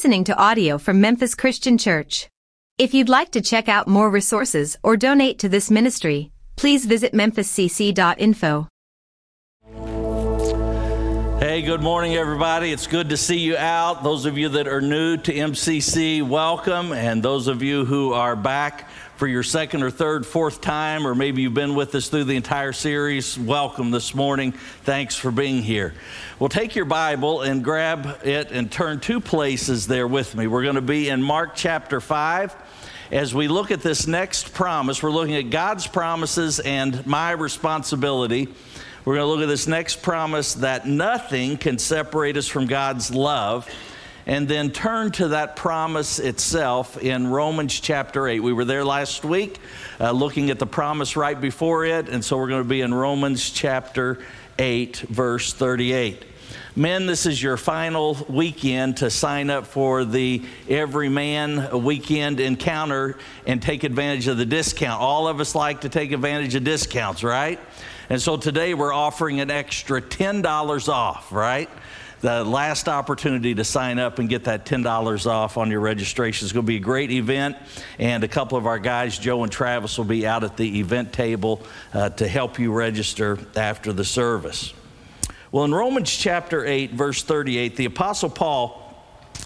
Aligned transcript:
listening 0.00 0.24
to 0.24 0.34
audio 0.38 0.78
from 0.78 0.98
Memphis 0.98 1.34
Christian 1.34 1.76
Church. 1.76 2.26
If 2.78 2.94
you'd 2.94 3.10
like 3.10 3.32
to 3.32 3.42
check 3.42 3.68
out 3.68 3.86
more 3.86 4.08
resources 4.08 4.78
or 4.82 4.96
donate 4.96 5.38
to 5.40 5.48
this 5.50 5.70
ministry, 5.70 6.32
please 6.56 6.86
visit 6.86 7.12
memphiscc.info. 7.12 8.66
Hey, 11.38 11.60
good 11.60 11.82
morning, 11.82 12.14
everybody. 12.14 12.72
It's 12.72 12.86
good 12.86 13.10
to 13.10 13.18
see 13.18 13.40
you 13.40 13.58
out. 13.58 14.02
Those 14.02 14.24
of 14.24 14.38
you 14.38 14.48
that 14.48 14.66
are 14.66 14.80
new 14.80 15.18
to 15.18 15.34
MCC, 15.34 16.26
welcome. 16.26 16.94
And 16.94 17.22
those 17.22 17.46
of 17.46 17.62
you 17.62 17.84
who 17.84 18.14
are 18.14 18.36
back 18.36 18.88
for 19.20 19.26
your 19.26 19.42
second 19.42 19.82
or 19.82 19.90
third, 19.90 20.24
fourth 20.24 20.62
time, 20.62 21.06
or 21.06 21.14
maybe 21.14 21.42
you've 21.42 21.52
been 21.52 21.74
with 21.74 21.94
us 21.94 22.08
through 22.08 22.24
the 22.24 22.36
entire 22.36 22.72
series, 22.72 23.38
welcome 23.38 23.90
this 23.90 24.14
morning. 24.14 24.52
Thanks 24.84 25.14
for 25.14 25.30
being 25.30 25.62
here. 25.62 25.92
Well, 26.38 26.48
take 26.48 26.74
your 26.74 26.86
Bible 26.86 27.42
and 27.42 27.62
grab 27.62 28.20
it 28.24 28.50
and 28.50 28.72
turn 28.72 28.98
two 28.98 29.20
places 29.20 29.86
there 29.86 30.08
with 30.08 30.34
me. 30.34 30.46
We're 30.46 30.62
going 30.62 30.76
to 30.76 30.80
be 30.80 31.10
in 31.10 31.22
Mark 31.22 31.50
chapter 31.54 32.00
5 32.00 32.56
as 33.10 33.34
we 33.34 33.46
look 33.46 33.70
at 33.70 33.82
this 33.82 34.06
next 34.06 34.54
promise, 34.54 35.02
we're 35.02 35.10
looking 35.10 35.34
at 35.34 35.50
God's 35.50 35.86
promises 35.86 36.58
and 36.58 37.06
my 37.06 37.32
responsibility. 37.32 38.48
We're 39.04 39.16
going 39.16 39.26
to 39.26 39.30
look 39.30 39.42
at 39.42 39.48
this 39.48 39.66
next 39.66 40.00
promise 40.00 40.54
that 40.54 40.86
nothing 40.86 41.58
can 41.58 41.78
separate 41.78 42.38
us 42.38 42.48
from 42.48 42.64
God's 42.64 43.14
love, 43.14 43.68
and 44.30 44.46
then 44.46 44.70
turn 44.70 45.10
to 45.10 45.26
that 45.28 45.56
promise 45.56 46.20
itself 46.20 46.96
in 46.96 47.26
Romans 47.26 47.80
chapter 47.80 48.28
8. 48.28 48.38
We 48.38 48.52
were 48.52 48.64
there 48.64 48.84
last 48.84 49.24
week 49.24 49.58
uh, 49.98 50.12
looking 50.12 50.50
at 50.50 50.60
the 50.60 50.68
promise 50.68 51.16
right 51.16 51.38
before 51.38 51.84
it, 51.84 52.08
and 52.08 52.24
so 52.24 52.36
we're 52.38 52.46
going 52.46 52.62
to 52.62 52.68
be 52.68 52.80
in 52.80 52.94
Romans 52.94 53.50
chapter 53.50 54.20
8, 54.56 54.98
verse 54.98 55.52
38. 55.52 56.24
Men, 56.76 57.06
this 57.06 57.26
is 57.26 57.42
your 57.42 57.56
final 57.56 58.16
weekend 58.28 58.98
to 58.98 59.10
sign 59.10 59.50
up 59.50 59.66
for 59.66 60.04
the 60.04 60.44
Every 60.68 61.08
Man 61.08 61.82
weekend 61.82 62.38
encounter 62.38 63.18
and 63.48 63.60
take 63.60 63.82
advantage 63.82 64.28
of 64.28 64.36
the 64.36 64.46
discount. 64.46 65.02
All 65.02 65.26
of 65.26 65.40
us 65.40 65.56
like 65.56 65.80
to 65.80 65.88
take 65.88 66.12
advantage 66.12 66.54
of 66.54 66.62
discounts, 66.62 67.24
right? 67.24 67.58
And 68.08 68.22
so 68.22 68.36
today 68.36 68.74
we're 68.74 68.92
offering 68.92 69.40
an 69.40 69.50
extra 69.50 70.00
$10 70.00 70.88
off, 70.88 71.32
right? 71.32 71.68
The 72.20 72.44
last 72.44 72.86
opportunity 72.86 73.54
to 73.54 73.64
sign 73.64 73.98
up 73.98 74.18
and 74.18 74.28
get 74.28 74.44
that 74.44 74.66
$10 74.66 75.26
off 75.26 75.56
on 75.56 75.70
your 75.70 75.80
registration. 75.80 76.44
It's 76.44 76.52
going 76.52 76.66
to 76.66 76.70
be 76.70 76.76
a 76.76 76.80
great 76.80 77.10
event, 77.10 77.56
and 77.98 78.22
a 78.22 78.28
couple 78.28 78.58
of 78.58 78.66
our 78.66 78.78
guys, 78.78 79.18
Joe 79.18 79.42
and 79.42 79.50
Travis, 79.50 79.96
will 79.96 80.04
be 80.04 80.26
out 80.26 80.44
at 80.44 80.58
the 80.58 80.80
event 80.80 81.14
table 81.14 81.62
uh, 81.94 82.10
to 82.10 82.28
help 82.28 82.58
you 82.58 82.72
register 82.72 83.38
after 83.56 83.94
the 83.94 84.04
service. 84.04 84.74
Well, 85.50 85.64
in 85.64 85.74
Romans 85.74 86.14
chapter 86.14 86.66
8, 86.66 86.92
verse 86.92 87.22
38, 87.22 87.76
the 87.76 87.86
Apostle 87.86 88.28
Paul 88.28 88.89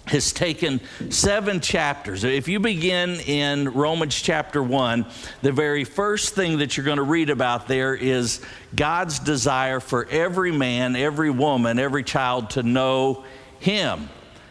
has 0.07 0.31
taken 0.31 0.79
seven 1.09 1.59
chapters. 1.59 2.23
If 2.23 2.47
you 2.47 2.59
begin 2.59 3.19
in 3.21 3.69
Romans 3.69 4.15
chapter 4.15 4.61
1, 4.61 5.05
the 5.41 5.51
very 5.51 5.83
first 5.83 6.35
thing 6.35 6.59
that 6.59 6.77
you're 6.77 6.85
going 6.85 6.97
to 6.97 7.03
read 7.03 7.29
about 7.29 7.67
there 7.67 7.95
is 7.95 8.41
God's 8.75 9.19
desire 9.19 9.79
for 9.79 10.07
every 10.09 10.51
man, 10.51 10.95
every 10.95 11.31
woman, 11.31 11.79
every 11.79 12.03
child 12.03 12.51
to 12.51 12.63
know 12.63 13.25
Him 13.59 14.09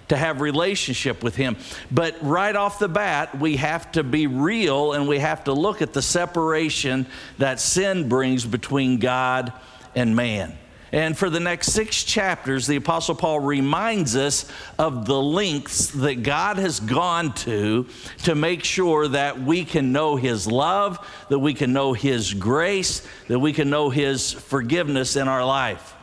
to 0.08 0.16
have 0.16 0.41
relationship 0.41 1.22
with 1.22 1.34
him 1.34 1.56
but 1.91 2.14
right 2.20 2.55
off 2.56 2.78
the 2.78 2.88
bat 2.88 3.38
we 3.38 3.56
have 3.56 3.91
to 3.91 4.02
be 4.02 4.27
real 4.27 4.92
and 4.92 5.08
we 5.08 5.19
have 5.19 5.44
to 5.44 5.52
look 5.52 5.80
at 5.80 5.94
the 5.94 6.02
separation 6.02 7.06
that 7.38 7.58
sin 7.58 8.06
brings 8.06 8.44
between 8.44 8.98
god 8.98 9.50
and 9.94 10.14
man 10.14 10.56
and 10.95 11.19
for 11.19 11.28
the 11.28 11.41
next 11.41 11.73
six 11.73 12.05
chapters, 12.05 12.69
the 12.69 12.77
Apostle 12.77 13.17
Paul 13.17 13.41
reminds 13.41 14.14
us 14.14 14.48
of 14.78 15.06
the 15.06 15.20
lengths 15.20 15.89
that 15.89 16.23
God 16.23 16.56
has 16.59 16.78
gone 16.78 17.34
to 17.34 17.89
to 18.23 18.37
make 18.37 18.62
sure 18.62 19.09
that 19.09 19.42
we 19.42 19.65
can 19.65 19.91
know 19.91 20.15
His 20.15 20.47
love, 20.47 21.05
that 21.31 21.41
we 21.41 21.53
can 21.53 21.72
know 21.72 21.95
His 21.95 22.33
grace, 22.33 23.05
that 23.27 23.41
we 23.41 23.53
can 23.53 23.70
know 23.70 23.91
His 23.91 24.31
forgiveness 24.31 25.16
in 25.16 25.27
our 25.27 25.44
life. 25.44 25.97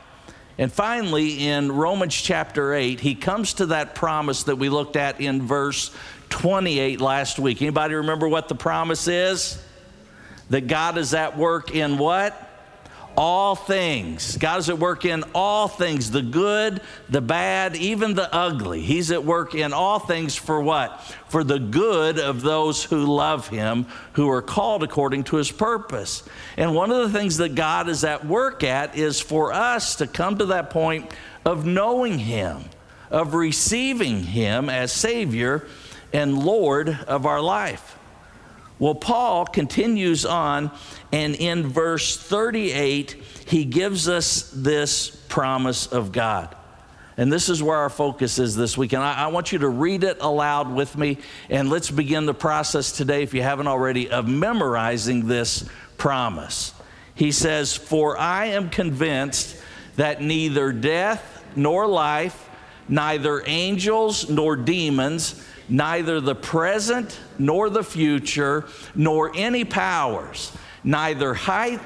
And 0.57 0.69
finally, 0.69 1.47
in 1.47 1.72
Romans 1.72 2.13
chapter 2.13 2.73
8, 2.73 3.00
he 3.00 3.16
comes 3.16 3.53
to 3.53 3.68
that 3.68 3.96
promise 3.96 4.44
that 4.44 4.58
we 4.58 4.68
looked 4.68 4.97
at 4.97 5.22
in 5.22 5.47
verse 5.47 5.96
28 6.31 7.00
last 7.00 7.40
week. 7.40 7.62
Anybody 7.62 7.94
remember 7.94 8.28
what 8.28 8.50
the 8.50 8.56
promise 8.56 9.08
is? 9.08 9.63
That 10.50 10.68
God 10.68 10.97
is 10.97 11.13
at 11.13 11.38
work 11.38 11.73
in 11.73 11.97
what? 11.97 12.50
All 13.17 13.55
things. 13.55 14.38
God 14.38 14.59
is 14.59 14.69
at 14.69 14.79
work 14.79 15.05
in 15.05 15.23
all 15.35 15.67
things 15.67 16.11
the 16.11 16.22
good, 16.22 16.81
the 17.09 17.22
bad, 17.22 17.75
even 17.75 18.13
the 18.13 18.33
ugly. 18.33 18.81
He's 18.81 19.11
at 19.11 19.23
work 19.23 19.55
in 19.55 19.73
all 19.73 19.99
things 19.99 20.35
for 20.35 20.61
what? 20.61 21.01
For 21.29 21.44
the 21.44 21.59
good 21.59 22.19
of 22.19 22.41
those 22.41 22.83
who 22.83 23.05
love 23.05 23.47
Him, 23.47 23.85
who 24.13 24.29
are 24.29 24.41
called 24.41 24.83
according 24.83 25.25
to 25.25 25.35
His 25.38 25.51
purpose. 25.51 26.23
And 26.57 26.73
one 26.75 26.91
of 26.91 27.11
the 27.11 27.17
things 27.17 27.38
that 27.38 27.55
God 27.55 27.89
is 27.89 28.03
at 28.03 28.25
work 28.25 28.63
at 28.63 28.97
is 28.97 29.19
for 29.19 29.53
us 29.53 29.95
to 29.95 30.07
come 30.07 30.38
to 30.38 30.47
that 30.47 30.69
point 30.69 31.11
of 31.45 31.66
knowing 31.66 32.19
Him, 32.19 32.63
of 33.09 33.33
receiving 33.33 34.23
Him 34.23 34.69
as 34.69 34.91
Savior 34.91 35.67
and 36.13 36.43
Lord 36.43 36.89
of 37.07 37.25
our 37.25 37.41
life. 37.41 37.97
Well, 38.81 38.96
Paul 38.96 39.46
continues 39.46 40.25
on, 40.25 40.72
and 41.12 41.36
in 41.36 41.68
verse 41.68 42.18
38, 42.18 43.12
he 43.46 43.64
gives 43.64 44.09
us 44.09 44.52
this 44.56 45.12
promise 45.30 45.86
of 45.86 46.12
God. 46.12 46.56
And 47.16 47.31
this 47.31 47.47
is 47.47 47.62
where 47.62 47.78
our 47.78 47.91
focus 47.91 48.40
is 48.40 48.56
this 48.56 48.80
week. 48.80 48.94
And 48.94 49.03
I, 49.03 49.25
I, 49.25 49.28
want 49.28 49.52
you 49.52 49.59
to 49.59 49.70
read 49.70 50.03
it 50.03 50.18
aloud 50.20 50.74
with 50.74 50.97
me. 50.97 51.20
And 51.47 51.70
let's 51.70 51.91
begin 51.91 52.25
the 52.25 52.34
process 52.34 52.91
today, 52.91 53.22
if 53.22 53.36
you 53.36 53.44
haven't 53.44 53.68
already, 53.68 54.09
of 54.09 54.28
memorizing 54.28 55.28
this 55.28 55.70
promise. 56.00 56.74
He 57.14 57.31
says, 57.31 57.78
For 57.78 58.18
I 58.18 58.46
am 58.46 58.72
convinced 58.72 59.58
that 59.97 60.24
neither 60.24 60.72
death 60.72 61.44
nor 61.56 61.86
life, 61.86 62.50
neither 62.90 63.44
angels 63.46 64.28
nor 64.28 64.56
demons, 64.56 65.47
neither 65.69 66.19
the 66.19 66.35
present 66.35 67.19
nor 67.38 67.69
the 67.69 67.83
future, 67.83 68.67
nor 68.95 69.31
any 69.35 69.63
powers, 69.63 70.55
neither 70.83 71.33
height 71.33 71.81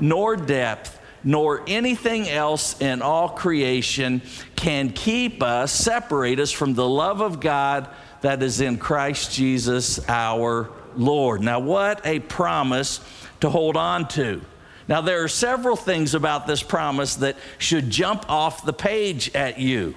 nor 0.00 0.36
depth, 0.36 1.00
nor 1.24 1.62
anything 1.66 2.28
else 2.28 2.80
in 2.80 3.02
all 3.02 3.28
creation 3.28 4.22
can 4.54 4.90
keep 4.90 5.42
us, 5.42 5.72
separate 5.72 6.38
us 6.38 6.52
from 6.52 6.74
the 6.74 6.88
love 6.88 7.20
of 7.20 7.40
God 7.40 7.88
that 8.20 8.42
is 8.42 8.60
in 8.60 8.78
Christ 8.78 9.32
Jesus 9.32 10.00
our 10.08 10.70
Lord. 10.94 11.42
Now, 11.42 11.60
what 11.60 12.04
a 12.06 12.20
promise 12.20 13.00
to 13.40 13.50
hold 13.50 13.76
on 13.76 14.08
to. 14.08 14.40
Now, 14.88 15.00
there 15.00 15.24
are 15.24 15.28
several 15.28 15.76
things 15.76 16.14
about 16.14 16.46
this 16.46 16.62
promise 16.62 17.16
that 17.16 17.36
should 17.58 17.90
jump 17.90 18.30
off 18.30 18.64
the 18.64 18.72
page 18.72 19.34
at 19.34 19.58
you. 19.58 19.94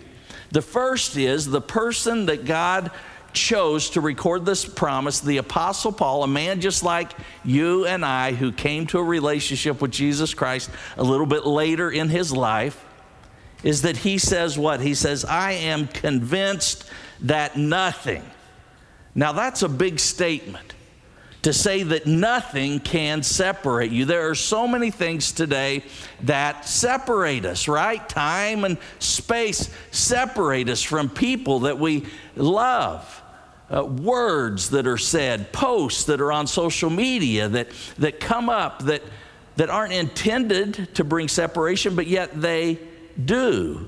The 0.51 0.63
first 0.63 1.16
is 1.16 1.46
the 1.46 1.61
person 1.61 2.25
that 2.25 2.46
God 2.46 2.90
chose 3.34 3.91
to 3.91 4.01
record 4.01 4.45
this 4.45 4.66
promise, 4.66 5.19
the 5.19 5.38
Apostle 5.38 5.91
Paul, 5.91 6.23
a 6.23 6.28
man 6.28 6.62
just 6.62 6.84
like 6.84 7.12
you 7.44 7.85
and 7.85 8.06
I, 8.06 8.34
who 8.34 8.51
came 8.51 8.88
to 8.88 9.00
a 9.00 9.03
relationship 9.03 9.81
with 9.81 9.91
Jesus 9.91 10.34
Christ 10.34 10.69
a 10.97 11.03
little 11.03 11.25
bit 11.25 11.45
later 11.45 11.91
in 11.91 12.09
his 12.09 12.31
life, 12.31 12.85
is 13.63 13.81
that 13.84 13.97
he 13.97 14.17
says 14.17 14.57
what? 14.57 14.81
He 14.81 14.94
says, 14.94 15.25
I 15.25 15.51
am 15.51 15.88
convinced 15.88 16.85
that 17.22 17.57
nothing. 17.57 18.23
Now, 19.16 19.34
that's 19.34 19.63
a 19.63 19.69
big 19.69 20.00
statement 20.00 20.73
to 21.42 21.54
say 21.54 21.84
that 21.84 22.06
nothing 22.06 22.80
can 22.80 23.24
separate 23.24 23.92
you. 23.92 24.06
There 24.06 24.30
are 24.30 24.36
so 24.36 24.68
many 24.68 24.92
things 24.92 25.32
today 25.32 25.84
that 26.24 26.66
separate 26.66 27.46
us, 27.46 27.68
right? 27.68 28.08
Time 28.10 28.66
and 28.66 28.78
space 29.00 29.70
separate 29.92 30.68
us 30.68 30.82
from 30.82 31.10
people 31.10 31.62
that 31.62 31.80
we 31.80 32.06
love. 32.36 33.24
Uh, 33.72 33.86
words 33.86 34.72
that 34.72 34.88
are 34.88 34.97
said, 34.97 35.52
posts 35.53 36.06
that 36.06 36.20
are 36.20 36.32
on 36.32 36.47
social 36.47 36.90
media 36.90 37.47
that, 37.47 37.68
that 38.00 38.20
come 38.20 38.50
up 38.50 38.84
that, 38.85 39.03
that 39.58 39.70
aren't 39.70 39.94
intended 39.94 40.94
to 40.96 41.03
bring 41.03 41.28
separation, 41.28 41.96
but 41.96 42.08
yet 42.08 42.42
they 42.42 42.80
do. 43.24 43.88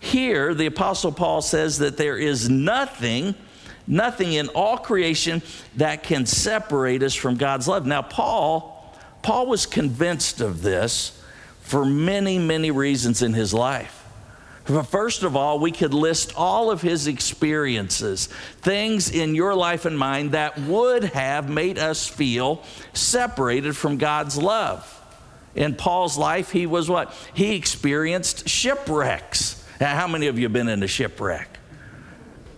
Here, 0.00 0.54
the 0.54 0.66
Apostle 0.66 1.12
Paul 1.12 1.40
says 1.40 1.78
that 1.78 1.96
there 1.96 2.18
is 2.18 2.50
nothing 2.50 3.34
nothing 3.86 4.32
in 4.32 4.48
all 4.48 4.78
creation 4.78 5.42
that 5.76 6.02
can 6.02 6.26
separate 6.26 7.02
us 7.02 7.14
from 7.14 7.36
God's 7.36 7.68
love. 7.68 7.86
Now, 7.86 8.02
Paul, 8.02 8.94
Paul 9.22 9.46
was 9.46 9.66
convinced 9.66 10.40
of 10.40 10.62
this 10.62 11.20
for 11.60 11.84
many, 11.84 12.38
many 12.38 12.70
reasons 12.70 13.22
in 13.22 13.32
his 13.32 13.54
life. 13.54 13.96
First 14.88 15.22
of 15.22 15.36
all, 15.36 15.58
we 15.58 15.72
could 15.72 15.94
list 15.94 16.32
all 16.36 16.70
of 16.70 16.82
his 16.82 17.06
experiences, 17.06 18.26
things 18.60 19.10
in 19.10 19.34
your 19.34 19.54
life 19.54 19.84
and 19.84 19.98
mine 19.98 20.30
that 20.30 20.58
would 20.60 21.04
have 21.04 21.48
made 21.48 21.78
us 21.78 22.06
feel 22.06 22.62
separated 22.92 23.76
from 23.76 23.96
God's 23.96 24.36
love. 24.36 24.96
In 25.54 25.74
Paul's 25.74 26.16
life, 26.16 26.52
he 26.52 26.66
was 26.66 26.88
what? 26.88 27.12
He 27.34 27.56
experienced 27.56 28.48
shipwrecks. 28.48 29.64
Now, 29.80 29.96
how 29.96 30.06
many 30.06 30.28
of 30.28 30.38
you 30.38 30.44
have 30.44 30.52
been 30.52 30.68
in 30.68 30.82
a 30.82 30.86
shipwreck? 30.88 31.59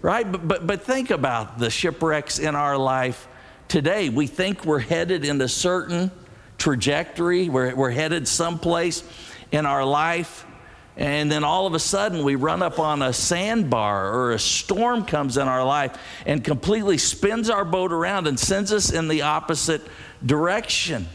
Right? 0.02 0.30
But, 0.30 0.46
but, 0.46 0.66
but 0.66 0.82
think 0.82 1.10
about 1.10 1.58
the 1.58 1.70
shipwrecks 1.70 2.38
in 2.38 2.54
our 2.54 2.76
life 2.76 3.28
today. 3.68 4.08
We 4.08 4.26
think 4.26 4.66
we're 4.66 4.80
headed 4.80 5.24
in 5.24 5.40
a 5.40 5.48
certain 5.48 6.10
trajectory, 6.58 7.48
we're, 7.48 7.74
we're 7.74 7.90
headed 7.90 8.28
someplace 8.28 9.02
in 9.50 9.66
our 9.66 9.84
life. 9.84 10.46
And 10.94 11.32
then 11.32 11.42
all 11.42 11.66
of 11.66 11.72
a 11.72 11.78
sudden, 11.78 12.22
we 12.22 12.34
run 12.34 12.62
up 12.62 12.78
on 12.78 13.00
a 13.00 13.14
sandbar 13.14 14.12
or 14.12 14.32
a 14.32 14.38
storm 14.38 15.06
comes 15.06 15.38
in 15.38 15.48
our 15.48 15.64
life 15.64 15.96
and 16.26 16.44
completely 16.44 16.98
spins 16.98 17.48
our 17.48 17.64
boat 17.64 17.92
around 17.92 18.26
and 18.26 18.38
sends 18.38 18.72
us 18.72 18.92
in 18.92 19.08
the 19.08 19.22
opposite 19.22 19.80
direction. 20.24 21.08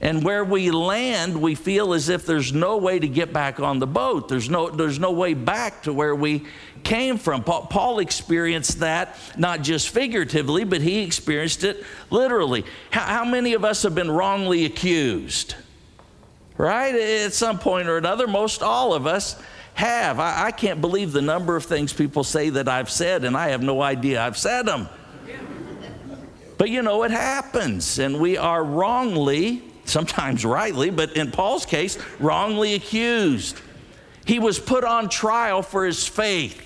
And 0.00 0.22
where 0.22 0.44
we 0.44 0.70
land, 0.70 1.40
we 1.40 1.54
feel 1.54 1.94
as 1.94 2.10
if 2.10 2.26
there's 2.26 2.52
no 2.52 2.76
way 2.76 2.98
to 2.98 3.08
get 3.08 3.32
back 3.32 3.58
on 3.60 3.78
the 3.78 3.86
boat. 3.86 4.28
There's 4.28 4.50
no, 4.50 4.68
there's 4.68 4.98
no 4.98 5.12
way 5.12 5.32
back 5.32 5.84
to 5.84 5.92
where 5.94 6.14
we 6.14 6.44
came 6.84 7.18
from. 7.18 7.42
Paul 7.42 7.98
experienced 7.98 8.80
that 8.80 9.16
not 9.36 9.62
just 9.62 9.88
figuratively, 9.88 10.64
but 10.64 10.80
he 10.80 11.02
experienced 11.02 11.64
it 11.64 11.84
literally. 12.10 12.64
How, 12.90 13.24
many 13.24 13.54
of 13.54 13.64
us 13.64 13.82
have 13.82 13.94
been 13.94 14.10
wrongly 14.10 14.64
accused? 14.64 15.56
Right? 16.56 16.94
At 16.94 17.32
some 17.32 17.58
point 17.58 17.88
or 17.88 17.96
another, 17.96 18.28
most 18.28 18.62
all 18.62 18.94
of 18.94 19.06
us 19.06 19.40
have. 19.74 20.20
I, 20.20 20.46
I 20.46 20.50
can't 20.52 20.80
believe 20.80 21.12
the 21.12 21.22
number 21.22 21.56
of 21.56 21.64
things 21.64 21.92
people 21.92 22.22
say 22.22 22.50
that 22.50 22.68
I've 22.68 22.90
said, 22.90 23.24
and 23.24 23.36
I 23.36 23.48
have 23.48 23.62
no 23.62 23.82
idea 23.82 24.22
I've 24.22 24.38
said 24.38 24.62
them. 24.62 24.88
But 26.56 26.70
you 26.70 26.82
know, 26.82 27.02
it 27.02 27.10
happens, 27.10 27.98
and 27.98 28.20
we 28.20 28.36
are 28.36 28.62
wrongly 28.62 29.62
sometimes 29.84 30.44
rightly, 30.44 30.90
but 30.90 31.16
in 31.16 31.30
Paul's 31.30 31.66
case, 31.66 31.98
wrongly 32.18 32.74
accused. 32.74 33.60
He 34.24 34.38
was 34.38 34.58
put 34.58 34.84
on 34.84 35.08
trial 35.08 35.62
for 35.62 35.84
his 35.84 36.06
faith. 36.06 36.63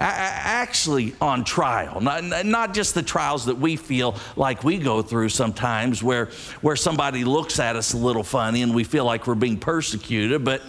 Actually, 0.00 1.14
on 1.20 1.44
trial, 1.44 2.00
not, 2.00 2.46
not 2.46 2.72
just 2.72 2.94
the 2.94 3.02
trials 3.02 3.44
that 3.44 3.58
we 3.58 3.76
feel 3.76 4.16
like 4.34 4.64
we 4.64 4.78
go 4.78 5.02
through 5.02 5.28
sometimes, 5.28 6.02
where, 6.02 6.30
where 6.62 6.76
somebody 6.76 7.22
looks 7.22 7.58
at 7.58 7.76
us 7.76 7.92
a 7.92 7.98
little 7.98 8.24
funny 8.24 8.62
and 8.62 8.74
we 8.74 8.82
feel 8.82 9.04
like 9.04 9.26
we're 9.26 9.34
being 9.34 9.58
persecuted, 9.58 10.42
but, 10.42 10.62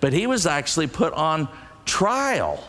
but 0.00 0.12
he 0.12 0.26
was 0.26 0.46
actually 0.46 0.88
put 0.88 1.12
on 1.12 1.48
trial 1.84 2.62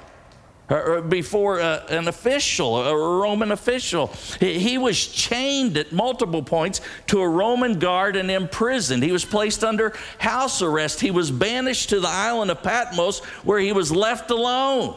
before 1.09 1.59
uh, 1.59 1.85
an 1.89 2.07
official, 2.07 2.77
a 2.77 2.95
Roman 2.95 3.51
official. 3.51 4.07
He 4.39 4.77
was 4.77 5.07
chained 5.07 5.77
at 5.77 5.91
multiple 5.91 6.41
points 6.41 6.81
to 7.07 7.21
a 7.21 7.27
Roman 7.27 7.79
guard 7.79 8.15
and 8.15 8.31
imprisoned. 8.31 9.03
He 9.03 9.11
was 9.11 9.25
placed 9.25 9.63
under 9.63 9.93
house 10.19 10.61
arrest. 10.61 11.01
He 11.01 11.11
was 11.11 11.31
banished 11.31 11.89
to 11.89 11.99
the 11.99 12.07
island 12.07 12.49
of 12.49 12.63
Patmos 12.63 13.19
where 13.43 13.59
he 13.59 13.73
was 13.73 13.91
left 13.91 14.31
alone. 14.31 14.95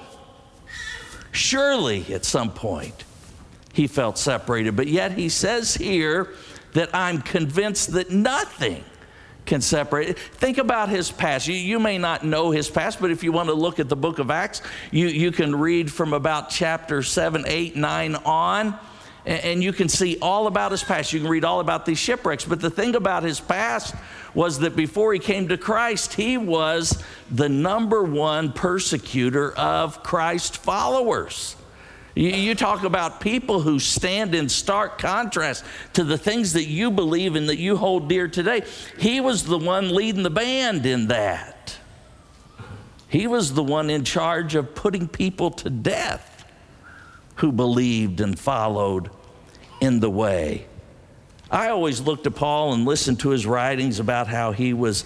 Surely, 1.36 2.12
at 2.14 2.24
some 2.24 2.50
point, 2.50 3.04
he 3.74 3.86
felt 3.86 4.16
separated, 4.16 4.74
but 4.74 4.86
yet 4.86 5.12
he 5.12 5.28
says 5.28 5.74
here 5.74 6.30
that 6.72 6.88
I'm 6.94 7.20
convinced 7.20 7.92
that 7.92 8.10
nothing 8.10 8.82
can 9.44 9.60
separate. 9.60 10.18
Think 10.18 10.56
about 10.56 10.88
his 10.88 11.12
past. 11.12 11.46
You, 11.46 11.54
you, 11.54 11.78
may 11.78 11.98
not 11.98 12.24
know 12.24 12.50
his 12.50 12.70
past, 12.70 13.02
but 13.02 13.10
if 13.10 13.22
you 13.22 13.32
want 13.32 13.50
to 13.50 13.54
look 13.54 13.78
at 13.78 13.90
the 13.90 13.96
book 13.96 14.18
of 14.18 14.30
Acts, 14.30 14.62
you, 14.90 15.08
you 15.08 15.30
can 15.30 15.54
read 15.54 15.92
from 15.92 16.14
about 16.14 16.48
chapter 16.48 17.02
7, 17.02 17.44
8, 17.46 17.76
9 17.76 18.14
on, 18.24 18.78
and, 19.26 19.44
and 19.44 19.62
you 19.62 19.74
can 19.74 19.90
see 19.90 20.16
all 20.22 20.46
about 20.46 20.70
his 20.70 20.82
past. 20.82 21.12
You 21.12 21.20
can 21.20 21.28
read 21.28 21.44
all 21.44 21.60
about 21.60 21.84
these 21.84 21.98
shipwrecks. 21.98 22.46
But 22.46 22.60
the 22.60 22.70
thing 22.70 22.96
about 22.96 23.24
his 23.24 23.40
past 23.40 23.94
was 24.36 24.58
that 24.58 24.76
before 24.76 25.14
he 25.14 25.18
came 25.18 25.48
to 25.48 25.56
Christ, 25.56 26.12
he 26.12 26.36
was 26.36 27.02
the 27.30 27.48
number 27.48 28.02
one 28.02 28.52
persecutor 28.52 29.50
of 29.52 30.02
Christ 30.02 30.58
followers. 30.58 31.56
You, 32.14 32.28
you 32.28 32.54
talk 32.54 32.84
about 32.84 33.22
people 33.22 33.62
who 33.62 33.78
stand 33.78 34.34
in 34.34 34.50
stark 34.50 34.98
contrast 34.98 35.64
to 35.94 36.04
the 36.04 36.18
things 36.18 36.52
that 36.52 36.66
you 36.66 36.90
believe 36.90 37.34
and 37.34 37.48
that 37.48 37.56
you 37.56 37.78
hold 37.78 38.10
dear 38.10 38.28
today. 38.28 38.62
He 38.98 39.22
was 39.22 39.44
the 39.44 39.58
one 39.58 39.94
leading 39.94 40.22
the 40.22 40.30
band 40.30 40.84
in 40.84 41.08
that. 41.08 41.78
He 43.08 43.26
was 43.26 43.54
the 43.54 43.64
one 43.64 43.88
in 43.88 44.04
charge 44.04 44.54
of 44.54 44.74
putting 44.74 45.08
people 45.08 45.50
to 45.52 45.70
death 45.70 46.44
who 47.36 47.52
believed 47.52 48.20
and 48.20 48.38
followed 48.38 49.10
in 49.80 50.00
the 50.00 50.10
way. 50.10 50.66
I 51.50 51.69
always 51.69 52.00
looked 52.00 52.25
to 52.25 52.31
Paul 52.31 52.72
and 52.72 52.84
listened 52.84 53.20
to 53.20 53.31
his 53.31 53.46
writings 53.46 54.00
about 54.00 54.26
how 54.26 54.52
he 54.52 54.72
was 54.72 55.04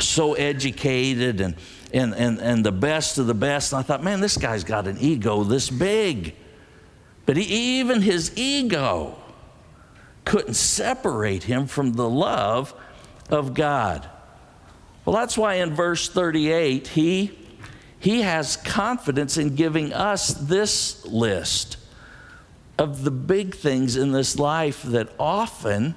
so 0.00 0.34
educated 0.34 1.40
and, 1.40 1.56
and, 1.92 2.14
and, 2.14 2.38
and 2.40 2.64
the 2.64 2.72
best 2.72 3.18
of 3.18 3.26
the 3.26 3.34
best. 3.34 3.72
And 3.72 3.80
I 3.80 3.82
thought, 3.82 4.02
man, 4.02 4.20
this 4.20 4.36
guy's 4.36 4.64
got 4.64 4.86
an 4.86 4.96
ego 4.98 5.44
this 5.44 5.68
big. 5.68 6.34
But 7.26 7.36
he, 7.36 7.78
even 7.80 8.02
his 8.02 8.32
ego 8.36 9.16
couldn't 10.24 10.54
separate 10.54 11.44
him 11.44 11.66
from 11.66 11.92
the 11.92 12.08
love 12.08 12.74
of 13.28 13.52
God. 13.52 14.08
Well, 15.04 15.14
that's 15.14 15.36
why 15.36 15.54
in 15.54 15.74
verse 15.74 16.08
38, 16.08 16.88
he, 16.88 17.38
he 17.98 18.22
has 18.22 18.56
confidence 18.56 19.36
in 19.36 19.54
giving 19.54 19.92
us 19.92 20.28
this 20.28 21.04
list 21.04 21.76
of 22.78 23.04
the 23.04 23.10
big 23.10 23.54
things 23.54 23.96
in 23.96 24.12
this 24.12 24.38
life 24.38 24.82
that 24.82 25.08
often 25.18 25.94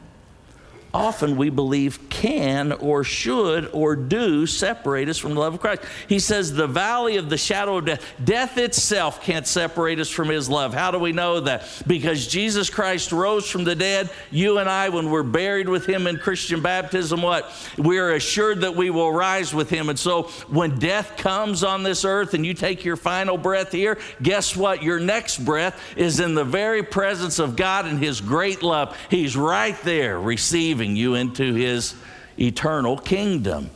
often 0.93 1.37
we 1.37 1.49
believe 1.49 2.09
can 2.09 2.71
or 2.71 3.03
should 3.03 3.69
or 3.73 3.95
do 3.95 4.45
separate 4.47 5.09
us 5.09 5.17
from 5.17 5.33
the 5.33 5.39
love 5.39 5.55
of 5.55 5.59
Christ. 5.59 5.83
He 6.07 6.19
says, 6.19 6.53
The 6.53 6.67
valley 6.67 7.17
of 7.17 7.29
the 7.29 7.37
shadow 7.37 7.77
of 7.77 7.85
death, 7.85 8.13
death 8.23 8.57
itself 8.57 9.21
can't 9.21 9.45
separate 9.45 9.99
us 9.99 10.09
from 10.09 10.29
His 10.29 10.49
love. 10.49 10.73
How 10.73 10.91
do 10.91 10.99
we 10.99 11.11
know 11.11 11.41
that? 11.41 11.69
Because 11.85 12.27
Jesus 12.27 12.69
Christ 12.69 13.11
rose 13.11 13.49
from 13.49 13.63
the 13.63 13.75
dead. 13.75 14.09
You 14.31 14.59
and 14.59 14.69
I, 14.69 14.89
when 14.89 15.11
we're 15.11 15.23
buried 15.23 15.69
with 15.69 15.85
Him 15.85 16.07
in 16.07 16.17
Christian 16.17 16.61
baptism, 16.61 17.21
what? 17.21 17.51
We're 17.77 18.13
assured 18.13 18.61
that 18.61 18.75
we 18.75 18.89
will 18.89 19.11
rise 19.11 19.53
with 19.53 19.69
Him. 19.69 19.89
And 19.89 19.99
so 19.99 20.23
when 20.47 20.79
death 20.79 21.17
comes 21.17 21.63
on 21.63 21.83
this 21.83 22.05
earth 22.05 22.33
and 22.33 22.45
you 22.45 22.53
take 22.53 22.85
your 22.85 22.95
final 22.95 23.37
breath 23.37 23.71
here, 23.71 23.99
guess 24.21 24.55
what? 24.55 24.81
Your 24.81 24.99
next 24.99 25.43
breath 25.43 25.79
is 25.97 26.19
in 26.19 26.33
the 26.33 26.45
very 26.45 26.83
presence 26.83 27.39
of 27.39 27.55
God 27.55 27.85
and 27.85 27.99
His 27.99 28.21
great 28.21 28.63
love. 28.63 28.97
He's 29.09 29.35
right 29.35 29.79
there 29.83 30.19
receiving 30.19 30.76
receiving 30.77 30.95
you 30.95 31.15
into 31.15 31.53
his 31.53 31.95
eternal 32.39 32.97
kingdom. 32.97 33.69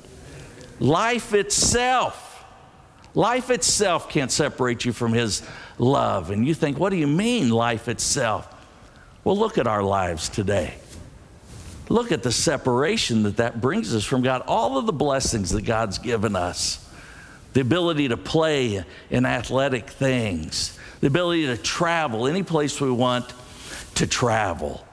Life 0.80 1.33
itself, 1.33 2.45
life 3.13 3.50
itself 3.50 4.09
can't 4.09 4.31
separate 4.31 4.86
you 4.86 4.94
from 4.94 5.13
his 5.13 5.44
love. 5.77 6.31
And 6.31 6.45
you 6.45 6.53
think, 6.53 6.77
what 6.77 6.89
do 6.92 6.98
you 6.98 7.07
mean, 7.07 7.50
life 7.50 7.88
itself? 7.88 8.48
Well, 9.24 9.38
look 9.38 9.58
at 9.58 9.67
our 9.67 9.84
lives 9.84 10.29
today. 10.29 10.75
Look 11.89 12.12
at 12.12 12.24
the 12.24 12.31
separation 12.31 13.24
that 13.24 13.38
that 13.38 13.60
brings 13.60 13.93
us 13.93 14.03
from 14.03 14.22
God. 14.22 14.43
All 14.48 14.77
of 14.77 14.86
the 14.86 14.93
blessings 14.93 15.50
that 15.51 15.63
God's 15.63 15.98
given 15.98 16.36
us 16.36 16.88
the 17.53 17.60
ability 17.60 18.08
to 18.08 18.15
play 18.15 18.81
in 19.10 19.25
athletic 19.25 19.89
things, 19.89 20.79
the 21.01 21.08
ability 21.08 21.48
to 21.48 21.58
travel 21.58 22.25
any 22.25 22.43
place 22.43 22.79
we 22.79 22.89
want 22.89 23.34
to 23.96 24.08
travel 24.08 24.88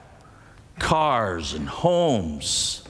cars 0.79 1.53
and 1.53 1.67
homes, 1.67 2.83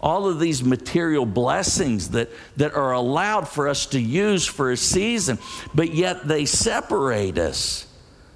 all 0.00 0.28
of 0.28 0.40
these 0.40 0.64
material 0.64 1.26
blessings 1.26 2.10
that, 2.10 2.30
that 2.56 2.74
are 2.74 2.92
allowed 2.92 3.48
for 3.48 3.68
us 3.68 3.86
to 3.86 4.00
use 4.00 4.46
for 4.46 4.70
a 4.70 4.76
season, 4.76 5.38
but 5.74 5.92
yet 5.92 6.26
they 6.26 6.44
separate 6.46 7.38
us. 7.38 7.86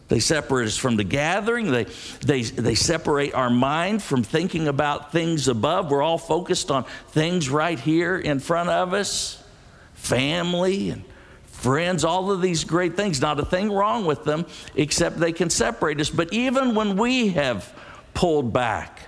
They 0.09 0.21
separate 0.21 0.67
us 0.67 0.77
from 0.77 0.97
the 0.97 1.05
gathering. 1.05 1.71
They, 1.71 1.85
they, 2.21 2.43
they 2.43 2.75
separate 2.75 3.35
our 3.35 3.49
mind 3.49 4.03
from 4.03 4.23
thinking 4.23 4.69
about 4.69 5.13
things 5.13 5.49
above. 5.49 5.91
We're 5.91 6.03
all 6.03 6.19
focused 6.19 6.71
on 6.71 6.85
things 7.09 7.49
right 7.49 7.81
here 7.81 8.19
in 8.19 8.39
front 8.39 8.69
of 8.69 8.93
us 8.93 9.43
family 9.95 10.91
and 10.91 11.03
friends, 11.47 12.05
all 12.05 12.31
of 12.31 12.43
these 12.43 12.65
great 12.65 12.95
things. 12.95 13.23
Not 13.23 13.41
a 13.41 13.45
thing 13.45 13.73
wrong 13.73 14.05
with 14.05 14.25
them, 14.25 14.45
except 14.75 15.19
they 15.19 15.33
can 15.33 15.49
separate 15.49 15.99
us. 15.99 16.11
But 16.11 16.33
even 16.35 16.75
when 16.75 16.97
we 16.97 17.29
have 17.29 17.73
pulled 18.14 18.52
back. 18.52 19.00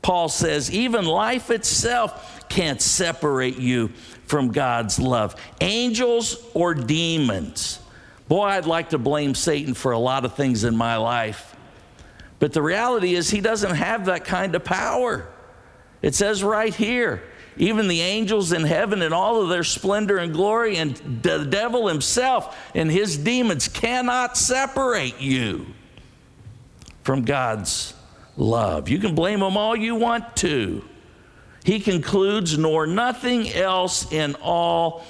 Paul 0.00 0.28
says, 0.28 0.70
even 0.70 1.04
life 1.04 1.50
itself 1.50 2.48
can't 2.48 2.80
separate 2.82 3.58
you 3.58 3.88
from 4.26 4.50
God's 4.50 4.98
love. 4.98 5.36
Angels 5.60 6.44
or 6.54 6.74
demons. 6.74 7.78
Boy, 8.28 8.44
I'd 8.44 8.66
like 8.66 8.90
to 8.90 8.98
blame 8.98 9.34
Satan 9.34 9.74
for 9.74 9.92
a 9.92 9.98
lot 9.98 10.24
of 10.24 10.34
things 10.34 10.64
in 10.64 10.76
my 10.76 10.96
life. 10.96 11.54
But 12.38 12.52
the 12.52 12.62
reality 12.62 13.14
is, 13.14 13.30
he 13.30 13.40
doesn't 13.40 13.74
have 13.74 14.06
that 14.06 14.24
kind 14.24 14.54
of 14.54 14.64
power. 14.64 15.28
It 16.00 16.14
says 16.14 16.42
right 16.42 16.74
here, 16.74 17.22
even 17.56 17.86
the 17.86 18.00
angels 18.00 18.52
in 18.52 18.64
heaven 18.64 19.02
and 19.02 19.14
all 19.14 19.42
of 19.42 19.48
their 19.48 19.62
splendor 19.62 20.16
and 20.16 20.32
glory, 20.32 20.76
and 20.78 20.96
the 21.22 21.44
devil 21.44 21.86
himself 21.86 22.58
and 22.74 22.90
his 22.90 23.16
demons 23.18 23.68
cannot 23.68 24.36
separate 24.36 25.20
you 25.20 25.66
from 27.04 27.22
God's 27.22 27.94
love. 28.36 28.88
You 28.88 28.98
can 28.98 29.14
blame 29.14 29.42
him 29.42 29.56
all 29.56 29.76
you 29.76 29.94
want 29.94 30.36
to. 30.36 30.84
He 31.64 31.80
concludes, 31.80 32.58
nor 32.58 32.86
nothing 32.86 33.52
else 33.52 34.10
in 34.12 34.34
all 34.36 35.04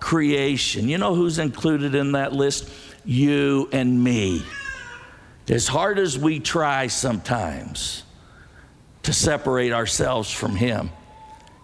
creation. 0.00 0.88
You 0.88 0.98
know 0.98 1.14
who's 1.14 1.38
included 1.38 1.94
in 1.94 2.12
that 2.12 2.32
list? 2.32 2.70
you 3.08 3.70
and 3.72 4.04
me. 4.04 4.42
As 5.48 5.66
hard 5.66 5.98
as 5.98 6.18
we 6.18 6.40
try 6.40 6.88
sometimes 6.88 8.02
to 9.04 9.14
separate 9.14 9.72
ourselves 9.72 10.30
from 10.30 10.54
Him, 10.54 10.90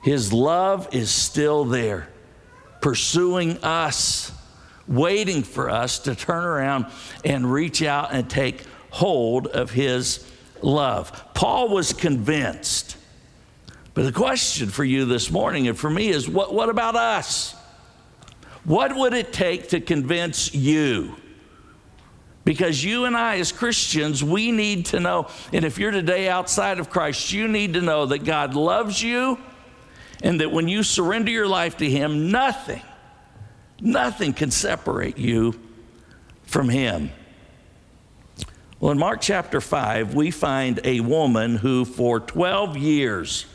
His 0.02 0.33
love 0.33 0.88
is 0.92 1.11
still 1.11 1.66
there, 1.66 2.09
pursuing 2.80 3.59
us, 3.62 4.33
waiting 4.88 5.42
for 5.42 5.68
us 5.68 5.99
to 6.00 6.14
turn 6.14 6.44
around 6.44 6.87
and 7.26 7.52
reach 7.52 7.83
out 7.83 8.09
and 8.12 8.28
take 8.28 8.62
hold 8.88 9.47
of 9.47 9.71
His 9.71 10.26
love. 10.64 11.35
Paul 11.35 11.68
was 11.68 11.92
convinced. 11.92 12.97
But 13.94 14.04
the 14.04 14.12
question 14.12 14.68
for 14.68 14.85
you 14.85 15.04
this 15.04 15.30
morning 15.30 15.68
and 15.68 15.78
for 15.78 15.88
me 15.88 16.09
is 16.09 16.28
what, 16.28 16.52
what 16.52 16.68
about 16.68 16.97
us? 16.97 17.54
What 18.64 18.97
would 18.97 19.14
it 19.14 19.33
take 19.33 19.68
to 19.68 19.80
convince 19.80 20.54
you? 20.54 21.16
Because 22.44 22.83
you 22.83 23.04
and 23.04 23.16
I, 23.16 23.38
as 23.38 23.52
Christians, 23.52 24.23
we 24.23 24.52
need 24.52 24.87
to 24.87 25.00
know, 25.00 25.28
and 25.52 25.64
if 25.64 25.78
you're 25.78 25.90
today 25.90 26.28
outside 26.28 26.78
of 26.78 26.90
Christ, 26.90 27.33
you 27.33 27.49
need 27.49 27.75
to 27.75 27.80
know 27.80 28.06
that 28.06 28.25
God 28.25 28.54
loves 28.54 29.02
you 29.02 29.38
and 30.23 30.40
that 30.40 30.50
when 30.50 30.68
you 30.68 30.83
surrender 30.83 31.30
your 31.30 31.47
life 31.47 31.78
to 31.78 31.88
Him, 31.88 32.30
nothing, 32.30 32.83
nothing 33.80 34.33
can 34.33 34.50
separate 34.50 35.18
you 35.18 35.59
from 36.44 36.68
Him. 36.68 37.11
Well, 38.85 38.93
in 38.93 38.99
Mark 38.99 39.23
chapter 39.23 39.62
5, 39.62 40.14
we 40.14 40.31
find 40.31 40.79
a 40.85 41.00
woman 41.00 41.57
who, 41.57 41.87
for 41.87 42.21
12 42.21 42.76
years, 42.76 43.47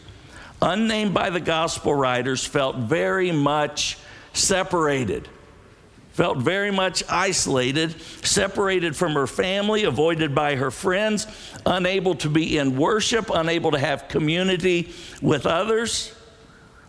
unnamed 0.59 1.13
by 1.13 1.29
the 1.29 1.39
gospel 1.39 1.93
writers, 1.93 2.43
felt 2.43 2.77
very 2.77 3.31
much 3.31 3.99
separated 4.33 5.29
felt 6.13 6.39
very 6.39 6.71
much 6.71 7.01
isolated, 7.07 7.95
separated 8.25 8.93
from 8.93 9.13
her 9.13 9.27
family, 9.27 9.83
avoided 9.85 10.35
by 10.35 10.55
her 10.55 10.71
friends, 10.71 11.27
unable 11.65 12.13
to 12.13 12.27
be 12.27 12.57
in 12.57 12.75
worship, 12.75 13.29
unable 13.33 13.71
to 13.71 13.79
have 13.79 14.09
community 14.09 14.91
with 15.21 15.45
others. 15.45 16.13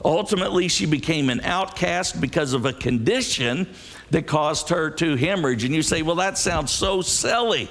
Ultimately, 0.05 0.67
she 0.67 0.85
became 0.85 1.31
an 1.31 1.43
outcast 1.43 2.21
because 2.21 2.55
of 2.55 2.65
a 2.65 2.73
condition 2.73 3.69
that 4.11 4.27
caused 4.27 4.71
her 4.71 4.91
to 4.91 5.15
hemorrhage. 5.15 5.63
And 5.63 5.75
you 5.75 5.83
say, 5.83 6.03
well, 6.03 6.17
that 6.17 6.37
sounds 6.37 6.73
so 6.73 7.01
silly. 7.01 7.71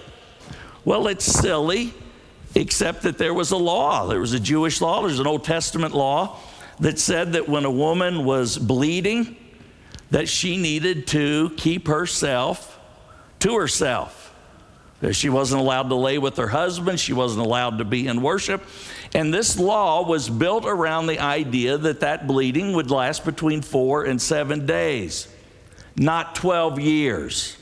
Well, 0.85 1.07
it's 1.07 1.25
silly, 1.25 1.93
except 2.55 3.03
that 3.03 3.17
there 3.17 3.33
was 3.33 3.51
a 3.51 3.57
law. 3.57 4.07
There 4.07 4.19
was 4.19 4.33
a 4.33 4.39
Jewish 4.39 4.81
law, 4.81 5.01
there's 5.01 5.19
an 5.19 5.27
Old 5.27 5.43
Testament 5.43 5.93
law 5.93 6.37
that 6.79 6.97
said 6.97 7.33
that 7.33 7.49
when 7.49 7.65
a 7.65 7.71
woman 7.71 8.23
was 8.23 8.57
bleeding, 8.57 9.35
that 10.11 10.27
she 10.27 10.57
needed 10.57 11.07
to 11.07 11.51
keep 11.57 11.87
herself 11.87 12.79
to 13.39 13.57
herself. 13.57 14.33
She 15.11 15.29
wasn't 15.29 15.61
allowed 15.61 15.89
to 15.89 15.95
lay 15.95 16.17
with 16.17 16.35
her 16.37 16.47
husband, 16.47 16.99
she 16.99 17.13
wasn't 17.13 17.45
allowed 17.45 17.77
to 17.77 17.85
be 17.85 18.07
in 18.07 18.21
worship. 18.21 18.61
And 19.13 19.33
this 19.33 19.57
law 19.57 20.05
was 20.05 20.29
built 20.29 20.65
around 20.65 21.07
the 21.07 21.19
idea 21.19 21.77
that 21.77 22.01
that 22.01 22.27
bleeding 22.27 22.73
would 22.73 22.91
last 22.91 23.23
between 23.23 23.61
four 23.61 24.03
and 24.03 24.21
seven 24.21 24.65
days, 24.65 25.29
not 25.95 26.35
12 26.35 26.79
years, 26.79 27.55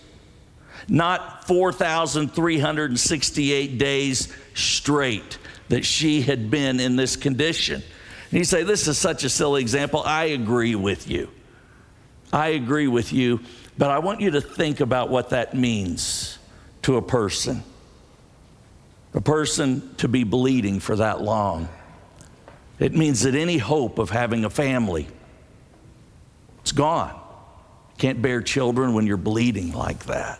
not 0.87 1.47
4,368 1.47 3.77
days 3.77 4.33
straight 4.53 5.37
that 5.69 5.85
she 5.85 6.21
had 6.21 6.49
been 6.49 6.79
in 6.79 6.95
this 6.95 7.15
condition. 7.15 7.83
And 8.31 8.39
you 8.39 8.45
say, 8.45 8.63
This 8.63 8.87
is 8.87 8.97
such 8.97 9.23
a 9.23 9.29
silly 9.29 9.61
example. 9.61 10.01
I 10.03 10.25
agree 10.25 10.75
with 10.75 11.09
you. 11.09 11.29
I 12.31 12.49
agree 12.49 12.87
with 12.87 13.13
you, 13.13 13.39
but 13.77 13.89
I 13.89 13.99
want 13.99 14.21
you 14.21 14.31
to 14.31 14.41
think 14.41 14.79
about 14.79 15.09
what 15.09 15.29
that 15.29 15.53
means 15.53 16.37
to 16.83 16.97
a 16.97 17.01
person. 17.01 17.63
A 19.13 19.21
person 19.21 19.95
to 19.97 20.07
be 20.07 20.23
bleeding 20.23 20.79
for 20.79 20.97
that 20.97 21.21
long. 21.21 21.69
It 22.79 22.93
means 22.93 23.23
that 23.23 23.33
any 23.33 23.57
hope 23.57 23.97
of 23.97 24.09
having 24.09 24.45
a 24.45 24.49
family, 24.49 25.07
it's 26.61 26.71
gone. 26.71 27.19
Can't 27.97 28.21
bear 28.21 28.41
children 28.41 28.93
when 28.93 29.07
you're 29.07 29.17
bleeding 29.17 29.71
like 29.71 30.05
that. 30.05 30.39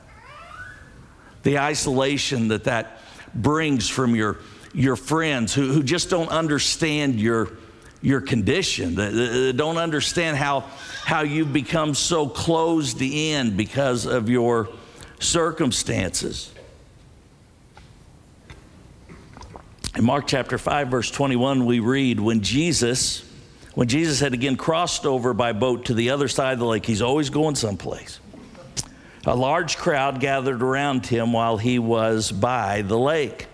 The 1.48 1.60
isolation 1.60 2.50
that 2.50 2.66
that 2.66 3.00
brings 3.34 3.88
from 3.88 4.16
your, 4.16 4.40
your 4.74 4.98
friends 4.98 5.54
who, 5.54 5.72
who 5.72 5.82
just 5.82 6.10
don't 6.10 6.28
understand 6.28 7.22
your, 7.22 7.52
your 8.02 8.20
condition, 8.20 8.96
that 8.96 9.54
don't 9.56 9.78
understand 9.78 10.36
how, 10.36 10.66
how 11.06 11.22
you've 11.22 11.54
become 11.54 11.94
so 11.94 12.28
closed 12.28 13.02
in 13.02 13.56
because 13.56 14.06
of 14.06 14.28
your 14.28 14.68
circumstances. 15.22 16.52
In 19.96 20.04
Mark 20.04 20.28
chapter 20.28 20.58
5, 20.58 20.90
verse 20.90 21.10
21, 21.10 21.66
we 21.66 21.80
read, 21.80 22.20
When 22.20 22.42
Jesus, 22.42 23.24
when 23.74 23.88
Jesus 23.88 24.20
had 24.20 24.34
again 24.34 24.58
crossed 24.58 25.06
over 25.06 25.34
by 25.34 25.54
boat 25.54 25.86
to 25.86 25.94
the 25.94 26.10
other 26.10 26.28
side 26.28 26.52
of 26.52 26.60
the 26.60 26.66
lake, 26.66 26.86
he's 26.86 27.02
always 27.02 27.30
going 27.30 27.56
someplace. 27.56 28.20
A 29.28 29.36
large 29.36 29.76
crowd 29.76 30.22
gathered 30.22 30.64
around 30.64 31.06
him 31.06 31.34
while 31.34 31.58
he 31.58 31.80
was 31.80 32.32
by 32.32 32.82
the 32.82 32.98
lake. 32.98 33.48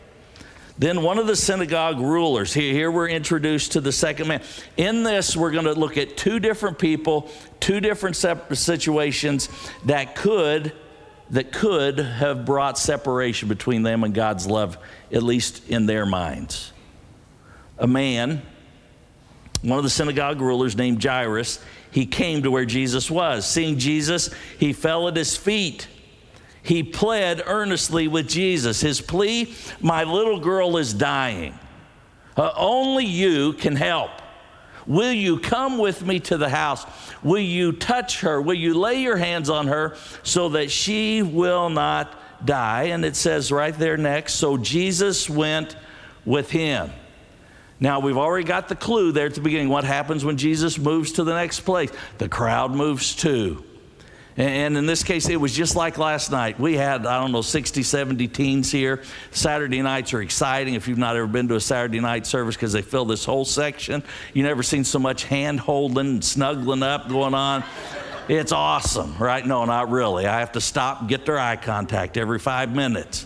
Then 0.77 1.01
one 1.01 1.18
of 1.18 1.25
the 1.25 1.36
synagogue 1.36 2.00
rulers, 2.00 2.53
here, 2.53 2.92
we're 2.92 3.10
introduced 3.10 3.72
to 3.72 3.82
the 3.82 3.92
second 3.92 4.27
man. 4.27 4.44
In 4.77 5.01
this, 5.01 5.36
we're 5.36 5.50
going 5.51 5.65
to 5.65 5.74
look 5.74 5.98
at 5.98 6.15
two 6.15 6.39
different 6.39 6.77
people, 6.77 7.27
two 7.60 7.80
different 7.80 8.15
situations 8.15 9.50
that 9.86 10.15
could 10.15 10.74
that 11.32 11.51
could 11.51 11.98
have 11.98 12.46
brought 12.46 12.77
separation 12.77 13.50
between 13.50 13.82
them 13.82 14.03
and 14.03 14.13
God's 14.13 14.46
love, 14.46 14.77
at 15.12 15.24
least 15.24 15.68
in 15.70 15.88
their 15.88 16.06
minds. 16.06 16.72
A 17.80 17.88
man, 17.88 18.44
one 19.63 19.80
of 19.80 19.84
the 19.84 19.89
synagogue 19.89 20.39
rulers 20.39 20.75
named 20.75 21.01
Jairus, 21.01 21.60
he 21.93 22.05
came 22.05 22.43
to 22.43 22.51
where 22.51 22.65
Jesus 22.65 23.09
was. 23.09 23.47
Seeing 23.47 23.77
Jesus, 23.77 24.29
he 24.59 24.73
fell 24.73 25.07
at 25.07 25.15
his 25.15 25.38
feet 25.38 25.88
he 26.63 26.81
pled 26.81 27.43
earnestly 27.45 28.07
with 28.07 28.27
Jesus. 28.27 28.79
His 28.79 29.01
plea, 29.01 29.53
My 29.81 30.05
little 30.05 30.39
girl 30.39 30.77
is 30.77 30.93
dying. 30.93 31.59
Uh, 32.35 32.51
only 32.55 33.05
you 33.05 33.53
can 33.53 33.75
help. 33.75 34.09
Will 34.88 35.12
you 35.12 35.39
come 35.39 35.77
with 35.77 36.05
me 36.05 36.19
to 36.21 36.38
the 36.38 36.50
house? 36.50 36.85
Will 37.21 37.39
you 37.39 37.73
touch 37.73 38.21
her? 38.21 38.41
Will 38.41 38.55
you 38.55 38.73
lay 38.73 39.01
your 39.01 39.17
hands 39.17 39.50
on 39.50 39.67
her 39.67 39.95
so 40.23 40.50
that 40.50 40.71
she 40.71 41.21
will 41.21 41.69
not 41.69 42.45
die? 42.45 42.83
And 42.83 43.05
it 43.05 43.15
says 43.15 43.51
right 43.51 43.77
there 43.77 43.97
next, 43.97 44.35
so 44.35 44.57
Jesus 44.57 45.29
went 45.29 45.75
with 46.25 46.50
him. 46.50 46.89
Now, 47.83 47.99
we've 47.99 48.17
already 48.17 48.45
got 48.45 48.69
the 48.69 48.77
clue 48.77 49.11
there 49.11 49.25
at 49.25 49.35
the 49.35 49.41
beginning. 49.41 49.67
What 49.67 49.83
happens 49.83 50.23
when 50.23 50.37
Jesus 50.37 50.79
moves 50.79 51.11
to 51.11 51.25
the 51.25 51.33
next 51.33 51.59
place? 51.59 51.91
The 52.17 52.29
crowd 52.29 52.71
moves 52.71 53.13
too. 53.13 53.61
And 54.37 54.77
in 54.77 54.85
this 54.85 55.03
case, 55.03 55.27
it 55.27 55.35
was 55.35 55.53
just 55.53 55.75
like 55.75 55.97
last 55.97 56.31
night. 56.31 56.57
We 56.57 56.75
had, 56.75 57.05
I 57.05 57.19
don't 57.19 57.33
know, 57.33 57.41
60, 57.41 57.83
70 57.83 58.29
teens 58.29 58.71
here. 58.71 59.03
Saturday 59.31 59.81
nights 59.81 60.13
are 60.13 60.21
exciting 60.21 60.75
if 60.75 60.87
you've 60.87 60.97
not 60.97 61.17
ever 61.17 61.27
been 61.27 61.49
to 61.49 61.55
a 61.55 61.59
Saturday 61.59 61.99
night 61.99 62.25
service 62.25 62.55
because 62.55 62.71
they 62.71 62.81
fill 62.81 63.03
this 63.03 63.25
whole 63.25 63.43
section. 63.43 64.01
You 64.33 64.43
never 64.43 64.63
seen 64.63 64.85
so 64.85 64.97
much 64.97 65.25
hand 65.25 65.59
holding, 65.59 65.97
and 65.97 66.23
snuggling 66.23 66.83
up 66.83 67.09
going 67.09 67.33
on. 67.33 67.65
It's 68.29 68.53
awesome, 68.53 69.17
right? 69.17 69.45
No, 69.45 69.65
not 69.65 69.89
really. 69.89 70.25
I 70.25 70.39
have 70.39 70.53
to 70.53 70.61
stop 70.61 71.09
get 71.09 71.25
their 71.25 71.37
eye 71.37 71.57
contact 71.57 72.15
every 72.15 72.39
five 72.39 72.73
minutes. 72.73 73.25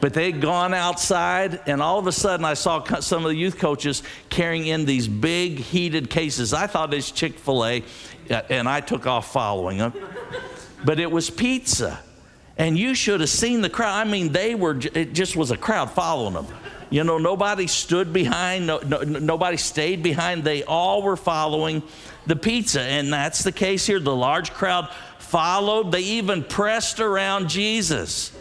But 0.00 0.14
they'd 0.14 0.40
gone 0.40 0.74
outside, 0.74 1.60
and 1.66 1.82
all 1.82 1.98
of 1.98 2.06
a 2.06 2.12
sudden, 2.12 2.44
I 2.44 2.54
saw 2.54 2.84
some 3.00 3.24
of 3.24 3.30
the 3.30 3.36
youth 3.36 3.58
coaches 3.58 4.02
carrying 4.30 4.66
in 4.66 4.84
these 4.84 5.08
big 5.08 5.58
heated 5.58 6.08
cases. 6.08 6.54
I 6.54 6.66
thought 6.68 6.92
it 6.92 6.96
was 6.96 7.10
Chick 7.10 7.38
fil 7.38 7.64
A, 7.64 7.82
uh, 8.30 8.42
and 8.48 8.68
I 8.68 8.80
took 8.80 9.06
off 9.06 9.32
following 9.32 9.78
them 9.78 9.92
but 10.84 11.00
it 11.00 11.10
was 11.10 11.30
pizza. 11.30 11.98
And 12.56 12.76
you 12.76 12.94
should 12.94 13.20
have 13.20 13.30
seen 13.30 13.60
the 13.60 13.70
crowd. 13.70 13.94
I 14.06 14.10
mean, 14.10 14.32
they 14.32 14.54
were, 14.54 14.76
it 14.94 15.12
just 15.12 15.36
was 15.36 15.50
a 15.50 15.56
crowd 15.56 15.90
following 15.90 16.34
them. 16.34 16.46
You 16.90 17.04
know, 17.04 17.18
nobody 17.18 17.66
stood 17.66 18.12
behind, 18.12 18.66
no, 18.66 18.78
no, 18.78 19.02
nobody 19.02 19.58
stayed 19.58 20.02
behind. 20.02 20.42
They 20.42 20.64
all 20.64 21.02
were 21.02 21.16
following 21.16 21.82
the 22.26 22.34
pizza. 22.34 22.80
And 22.80 23.12
that's 23.12 23.44
the 23.44 23.52
case 23.52 23.86
here. 23.86 24.00
The 24.00 24.14
large 24.14 24.52
crowd 24.52 24.88
followed, 25.18 25.92
they 25.92 26.00
even 26.00 26.42
pressed 26.42 26.98
around 26.98 27.48
Jesus. 27.48 28.32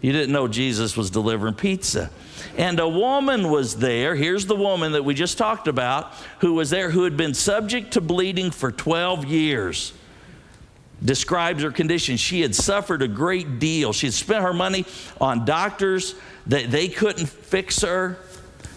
You 0.00 0.12
didn't 0.12 0.32
know 0.32 0.46
Jesus 0.46 0.96
was 0.96 1.10
delivering 1.10 1.54
pizza. 1.54 2.10
And 2.56 2.78
a 2.78 2.88
woman 2.88 3.50
was 3.50 3.76
there. 3.76 4.14
Here's 4.14 4.46
the 4.46 4.56
woman 4.56 4.92
that 4.92 5.04
we 5.04 5.14
just 5.14 5.38
talked 5.38 5.68
about, 5.68 6.12
who 6.40 6.54
was 6.54 6.70
there, 6.70 6.90
who 6.90 7.04
had 7.04 7.16
been 7.16 7.34
subject 7.34 7.92
to 7.92 8.00
bleeding 8.00 8.50
for 8.50 8.70
12 8.70 9.24
years 9.24 9.92
describes 11.04 11.62
her 11.62 11.70
condition. 11.70 12.16
She 12.16 12.40
had 12.40 12.54
suffered 12.54 13.02
a 13.02 13.08
great 13.08 13.58
deal. 13.58 13.92
She 13.92 14.06
had 14.06 14.14
spent 14.14 14.42
her 14.42 14.52
money 14.52 14.86
on 15.20 15.44
doctors 15.44 16.14
that 16.46 16.70
they 16.70 16.88
couldn't 16.88 17.26
fix 17.26 17.82
her. 17.82 18.18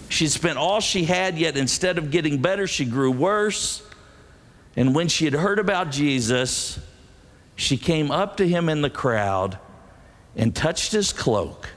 She'd 0.09 0.31
spent 0.31 0.57
all 0.57 0.79
she 0.79 1.05
had, 1.05 1.37
yet 1.37 1.55
instead 1.55 1.97
of 1.97 2.11
getting 2.11 2.41
better, 2.41 2.67
she 2.67 2.85
grew 2.85 3.11
worse. 3.11 3.83
And 4.75 4.95
when 4.95 5.07
she 5.07 5.25
had 5.25 5.33
heard 5.33 5.59
about 5.59 5.91
Jesus, 5.91 6.79
she 7.55 7.77
came 7.77 8.11
up 8.11 8.37
to 8.37 8.47
him 8.47 8.69
in 8.69 8.81
the 8.81 8.89
crowd 8.89 9.57
and 10.39 10.55
touched 10.55 10.93
his 10.93 11.11
cloak 11.11 11.69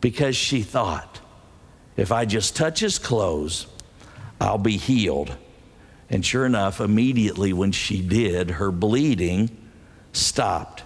because 0.00 0.36
she 0.36 0.60
thought, 0.62 1.20
if 1.96 2.10
I 2.10 2.24
just 2.24 2.56
touch 2.56 2.80
his 2.80 2.98
clothes, 2.98 3.68
I'll 4.40 4.58
be 4.58 4.76
healed. 4.76 5.36
And 6.10 6.26
sure 6.26 6.44
enough, 6.44 6.80
immediately 6.80 7.52
when 7.52 7.70
she 7.70 8.02
did, 8.02 8.50
her 8.50 8.72
bleeding 8.72 9.56
stopped. 10.12 10.82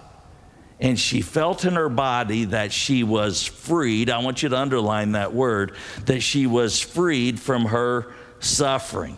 And 0.79 0.97
she 0.97 1.21
felt 1.21 1.65
in 1.65 1.73
her 1.73 1.89
body 1.89 2.45
that 2.45 2.71
she 2.71 3.03
was 3.03 3.45
freed. 3.45 4.11
I 4.11 4.19
want 4.19 4.43
you 4.43 4.49
to 4.49 4.57
underline 4.57 5.13
that 5.13 5.33
word 5.33 5.75
that 6.05 6.21
she 6.21 6.45
was 6.45 6.79
freed 6.79 7.39
from 7.39 7.65
her 7.65 8.13
suffering. 8.39 9.17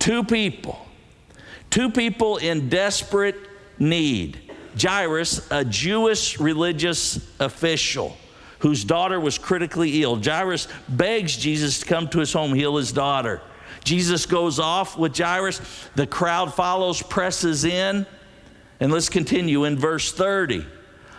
Two 0.00 0.24
people, 0.24 0.84
two 1.70 1.90
people 1.90 2.38
in 2.38 2.68
desperate 2.68 3.36
need. 3.78 4.47
Jairus, 4.80 5.46
a 5.50 5.64
Jewish 5.64 6.38
religious 6.38 7.16
official 7.40 8.16
whose 8.60 8.84
daughter 8.84 9.20
was 9.20 9.38
critically 9.38 10.02
ill. 10.02 10.20
Jairus 10.20 10.68
begs 10.88 11.36
Jesus 11.36 11.80
to 11.80 11.86
come 11.86 12.08
to 12.08 12.18
his 12.18 12.32
home, 12.32 12.54
heal 12.54 12.76
his 12.76 12.92
daughter. 12.92 13.40
Jesus 13.84 14.26
goes 14.26 14.58
off 14.58 14.98
with 14.98 15.16
Jairus. 15.16 15.60
The 15.94 16.06
crowd 16.06 16.52
follows, 16.54 17.02
presses 17.02 17.64
in. 17.64 18.06
And 18.80 18.92
let's 18.92 19.08
continue 19.08 19.64
in 19.64 19.78
verse 19.78 20.12
30. 20.12 20.64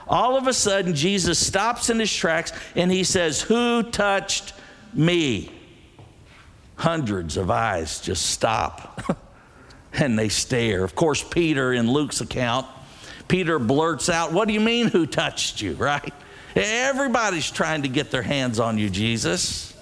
All 0.07 0.37
of 0.37 0.47
a 0.47 0.53
sudden, 0.53 0.95
Jesus 0.95 1.39
stops 1.39 1.89
in 1.89 1.99
his 1.99 2.13
tracks 2.13 2.51
and 2.75 2.91
he 2.91 3.03
says, 3.03 3.41
Who 3.41 3.83
touched 3.83 4.53
me? 4.93 5.51
Hundreds 6.75 7.37
of 7.37 7.51
eyes 7.51 7.99
just 7.99 8.25
stop 8.25 9.17
and 9.93 10.17
they 10.17 10.29
stare. 10.29 10.83
Of 10.83 10.95
course, 10.95 11.23
Peter, 11.23 11.73
in 11.73 11.91
Luke's 11.91 12.21
account, 12.21 12.65
Peter 13.29 13.59
blurts 13.59 14.09
out, 14.09 14.33
What 14.33 14.50
do 14.50 14.53
you 14.53 14.59
mean, 14.59 14.88
who 14.88 15.05
touched 15.05 15.62
you, 15.62 15.74
right? 15.75 16.13
Everybody's 16.55 17.50
trying 17.50 17.83
to 17.83 17.88
get 17.88 18.12
their 18.12 18.24
hands 18.24 18.59
on 18.59 18.77
you, 18.77 18.89
Jesus. 18.89 19.74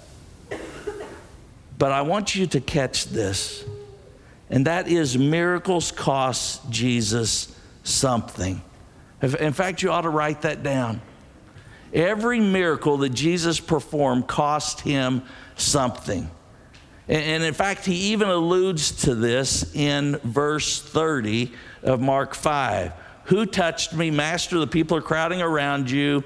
But 1.80 1.92
I 1.92 2.02
want 2.02 2.36
you 2.36 2.46
to 2.48 2.60
catch 2.60 3.06
this, 3.06 3.64
and 4.50 4.66
that 4.66 4.88
is 4.88 5.18
miracles 5.18 5.92
cost 5.92 6.70
Jesus 6.70 7.56
something. 7.84 8.62
In 9.22 9.54
fact, 9.54 9.82
you 9.82 9.92
ought 9.92 10.02
to 10.02 10.10
write 10.10 10.42
that 10.42 10.64
down. 10.64 11.02
Every 11.94 12.40
miracle 12.40 12.98
that 12.98 13.10
Jesus 13.10 13.60
performed 13.60 14.28
cost 14.28 14.82
him 14.82 15.24
something. 15.56 16.30
And 17.08 17.44
in 17.44 17.54
fact, 17.54 17.86
he 17.86 18.12
even 18.12 18.28
alludes 18.28 19.04
to 19.04 19.16
this 19.16 19.74
in 19.74 20.18
verse 20.18 20.82
30 20.82 21.54
of 21.84 22.02
Mark 22.02 22.36
5. 22.36 22.92
Who 23.28 23.46
touched 23.46 23.94
me? 23.94 24.10
Master, 24.10 24.60
the 24.60 24.68
people 24.68 24.98
are 24.98 25.02
crowding 25.02 25.42
around 25.42 25.92
you. 25.92 26.24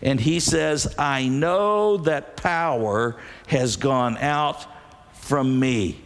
And 0.00 0.20
he 0.20 0.40
says, 0.40 0.94
I 0.98 1.28
know 1.28 1.96
that 1.98 2.36
power 2.36 3.16
has 3.48 3.76
gone 3.76 4.16
out 4.18 4.66
from 5.12 5.58
me. 5.58 6.00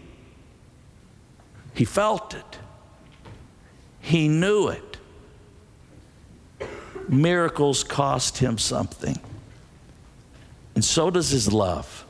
He 1.74 1.84
felt 1.84 2.34
it, 2.34 2.58
he 4.00 4.28
knew 4.28 4.68
it. 4.68 4.98
Miracles 7.08 7.84
cost 7.84 8.38
him 8.38 8.58
something. 8.58 9.18
And 10.74 10.84
so 10.84 11.10
does 11.10 11.30
his 11.30 11.52
love. 11.52 12.06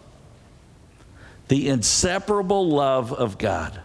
The 1.48 1.68
inseparable 1.68 2.68
love 2.68 3.12
of 3.12 3.36
God, 3.36 3.80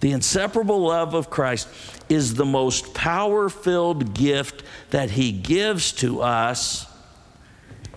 the 0.00 0.12
inseparable 0.12 0.80
love 0.80 1.14
of 1.14 1.30
Christ 1.30 1.68
is 2.08 2.34
the 2.34 2.44
most 2.44 2.94
power 2.94 3.48
filled 3.48 4.14
gift 4.14 4.62
that 4.90 5.10
he 5.10 5.32
gives 5.32 5.92
to 5.92 6.22
us, 6.22 6.86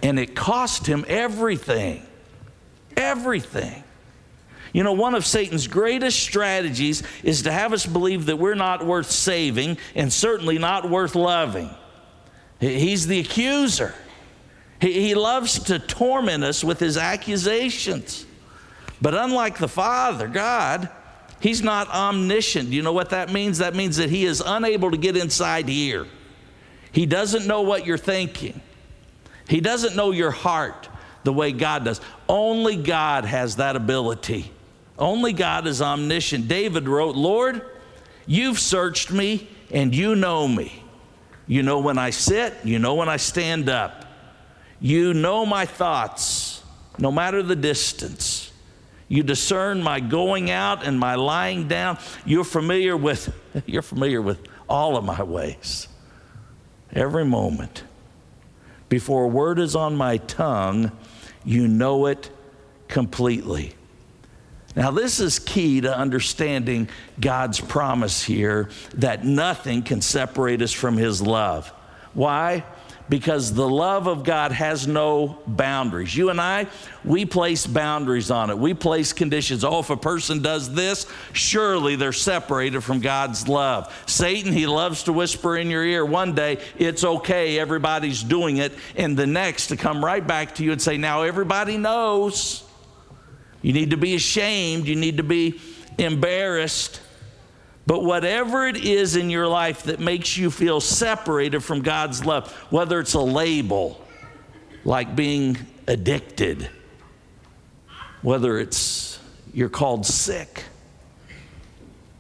and 0.01 0.19
it 0.19 0.35
cost 0.35 0.87
him 0.87 1.05
everything. 1.07 2.05
Everything. 2.97 3.83
You 4.73 4.83
know, 4.83 4.93
one 4.93 5.15
of 5.15 5.25
Satan's 5.25 5.67
greatest 5.67 6.19
strategies 6.19 7.03
is 7.23 7.43
to 7.43 7.51
have 7.51 7.73
us 7.73 7.85
believe 7.85 8.27
that 8.27 8.37
we're 8.37 8.55
not 8.55 8.85
worth 8.85 9.11
saving 9.11 9.77
and 9.95 10.11
certainly 10.11 10.57
not 10.57 10.89
worth 10.89 11.13
loving. 11.13 11.69
He's 12.59 13.07
the 13.07 13.19
accuser. 13.19 13.93
He, 14.79 15.13
loves 15.13 15.59
to 15.65 15.77
torment 15.77 16.43
us 16.43 16.63
with 16.63 16.79
his 16.79 16.97
accusations. 16.97 18.25
But 18.99 19.13
unlike 19.13 19.59
the 19.59 19.67
Father, 19.67 20.27
God, 20.27 20.89
He's 21.41 21.61
not 21.61 21.89
omniscient. 21.89 22.69
You 22.69 22.83
know 22.83 22.93
what 22.93 23.09
that 23.09 23.31
means? 23.31 23.57
That 23.57 23.75
means 23.75 23.97
that 23.97 24.09
He 24.09 24.25
is 24.25 24.41
unable 24.45 24.91
to 24.91 24.97
get 24.97 25.17
inside 25.17 25.67
here. 25.67 26.05
He 26.91 27.05
doesn't 27.05 27.47
know 27.47 27.61
what 27.61 27.85
you're 27.85 27.97
thinking, 27.97 28.61
He 29.47 29.59
doesn't 29.59 29.95
know 29.95 30.11
your 30.11 30.31
heart 30.31 30.87
the 31.23 31.33
way 31.33 31.51
God 31.51 31.85
does. 31.85 32.01
Only 32.29 32.75
God 32.75 33.25
has 33.25 33.57
that 33.57 33.75
ability. 33.75 34.51
Only 34.97 35.33
God 35.33 35.67
is 35.67 35.81
omniscient. 35.81 36.47
David 36.47 36.87
wrote, 36.87 37.15
Lord, 37.15 37.65
you've 38.27 38.59
searched 38.59 39.11
me 39.11 39.49
and 39.71 39.95
you 39.95 40.15
know 40.15 40.47
me. 40.47 40.83
You 41.47 41.63
know 41.63 41.79
when 41.79 41.97
I 41.97 42.11
sit, 42.11 42.53
you 42.63 42.79
know 42.79 42.95
when 42.95 43.09
I 43.09 43.17
stand 43.17 43.67
up. 43.67 44.05
You 44.79 45.13
know 45.13 45.45
my 45.45 45.65
thoughts, 45.65 46.63
no 46.97 47.11
matter 47.11 47.43
the 47.43 47.55
distance. 47.55 48.40
You 49.11 49.23
discern 49.23 49.83
my 49.83 49.99
going 49.99 50.51
out 50.51 50.85
and 50.85 50.97
my 50.97 51.15
lying 51.15 51.67
down. 51.67 51.97
You're 52.25 52.45
familiar 52.45 52.95
with 52.95 53.35
you're 53.65 53.81
familiar 53.81 54.21
with 54.21 54.39
all 54.69 54.95
of 54.95 55.03
my 55.03 55.21
ways. 55.21 55.89
Every 56.93 57.25
moment. 57.25 57.83
Before 58.87 59.25
a 59.25 59.27
word 59.27 59.59
is 59.59 59.75
on 59.75 59.97
my 59.97 60.15
tongue, 60.15 60.93
you 61.43 61.67
know 61.67 62.05
it 62.05 62.29
completely. 62.87 63.75
Now, 64.77 64.91
this 64.91 65.19
is 65.19 65.39
key 65.39 65.81
to 65.81 65.93
understanding 65.93 66.87
God's 67.19 67.59
promise 67.59 68.23
here 68.23 68.69
that 68.93 69.25
nothing 69.25 69.83
can 69.83 69.99
separate 69.99 70.61
us 70.61 70.71
from 70.71 70.95
His 70.95 71.21
love. 71.21 71.67
Why? 72.13 72.63
Because 73.11 73.53
the 73.53 73.67
love 73.67 74.07
of 74.07 74.23
God 74.23 74.53
has 74.53 74.87
no 74.87 75.37
boundaries. 75.45 76.15
You 76.15 76.29
and 76.29 76.39
I, 76.39 76.67
we 77.03 77.25
place 77.25 77.67
boundaries 77.67 78.31
on 78.31 78.49
it. 78.49 78.57
We 78.57 78.73
place 78.73 79.11
conditions. 79.11 79.65
Oh, 79.65 79.79
if 79.79 79.89
a 79.89 79.97
person 79.97 80.41
does 80.41 80.73
this, 80.73 81.05
surely 81.33 81.97
they're 81.97 82.13
separated 82.13 82.79
from 82.79 83.01
God's 83.01 83.49
love. 83.49 83.93
Satan, 84.05 84.53
he 84.53 84.65
loves 84.65 85.03
to 85.03 85.11
whisper 85.11 85.57
in 85.57 85.69
your 85.69 85.83
ear 85.83 86.05
one 86.05 86.33
day, 86.33 86.59
it's 86.77 87.03
okay, 87.03 87.59
everybody's 87.59 88.23
doing 88.23 88.57
it, 88.57 88.71
and 88.95 89.17
the 89.17 89.27
next 89.27 89.67
to 89.67 89.75
come 89.75 90.05
right 90.05 90.25
back 90.25 90.55
to 90.55 90.63
you 90.63 90.71
and 90.71 90.81
say, 90.81 90.95
now 90.95 91.23
everybody 91.23 91.77
knows. 91.77 92.63
You 93.61 93.73
need 93.73 93.89
to 93.89 93.97
be 93.97 94.15
ashamed. 94.15 94.87
You 94.87 94.95
need 94.95 95.17
to 95.17 95.23
be 95.23 95.59
embarrassed. 95.97 97.01
But 97.91 98.05
whatever 98.05 98.65
it 98.65 98.77
is 98.77 99.17
in 99.17 99.29
your 99.29 99.49
life 99.49 99.83
that 99.83 99.99
makes 99.99 100.37
you 100.37 100.49
feel 100.49 100.79
separated 100.79 101.59
from 101.59 101.81
God's 101.81 102.23
love, 102.23 102.49
whether 102.69 103.01
it's 103.01 103.15
a 103.15 103.19
label 103.19 104.01
like 104.85 105.13
being 105.13 105.57
addicted, 105.89 106.69
whether 108.21 108.57
it's 108.57 109.19
you're 109.53 109.67
called 109.67 110.05
sick, 110.05 110.63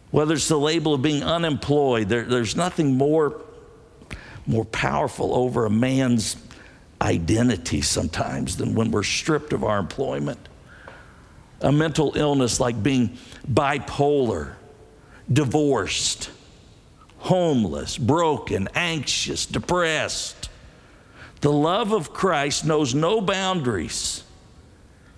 whether 0.09 0.33
it's 0.33 0.49
the 0.49 0.59
label 0.59 0.93
of 0.93 1.01
being 1.01 1.23
unemployed, 1.23 2.09
there, 2.09 2.23
there's 2.23 2.57
nothing 2.57 2.97
more, 2.97 3.39
more 4.45 4.65
powerful 4.65 5.33
over 5.33 5.65
a 5.65 5.69
man's 5.69 6.35
identity 7.01 7.79
sometimes 7.79 8.57
than 8.57 8.75
when 8.75 8.91
we're 8.91 9.03
stripped 9.03 9.53
of 9.53 9.63
our 9.63 9.79
employment. 9.79 10.49
A 11.61 11.71
mental 11.71 12.11
illness 12.17 12.59
like 12.59 12.83
being 12.83 13.17
bipolar, 13.49 14.55
divorced, 15.31 16.29
homeless, 17.19 17.97
broken, 17.97 18.67
anxious, 18.75 19.45
depressed. 19.45 20.49
The 21.41 21.51
love 21.51 21.91
of 21.91 22.13
Christ 22.13 22.65
knows 22.65 22.93
no 22.93 23.21
boundaries. 23.21 24.23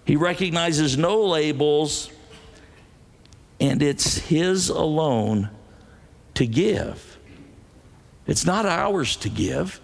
He 0.06 0.16
recognizes 0.16 0.98
no 0.98 1.24
labels, 1.24 2.10
and 3.60 3.82
it's 3.82 4.18
His 4.18 4.70
alone 4.70 5.50
to 6.36 6.46
give. 6.46 7.18
It's 8.28 8.46
not 8.46 8.66
ours 8.66 9.16
to 9.18 9.30
give. 9.30 9.80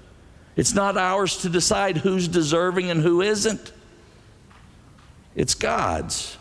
It's 0.56 0.74
not 0.74 0.98
ours 0.98 1.38
to 1.44 1.50
decide 1.50 1.98
who's 1.98 2.28
deserving 2.28 2.90
and 2.90 3.02
who 3.02 3.22
isn't. 3.22 3.72
It's 5.36 5.56
God's. 5.56 6.38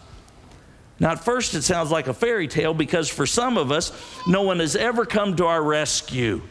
Now, 1.00 1.12
at 1.12 1.24
first, 1.24 1.54
it 1.54 1.62
sounds 1.62 1.90
like 1.90 2.08
a 2.08 2.14
fairy 2.14 2.48
tale 2.48 2.74
because 2.74 3.08
for 3.08 3.26
some 3.26 3.56
of 3.56 3.70
us, 3.70 3.92
no 4.26 4.42
one 4.42 4.58
has 4.58 4.74
ever 4.74 5.06
come 5.06 5.36
to 5.36 5.46
our 5.46 5.62
rescue. 5.62 6.42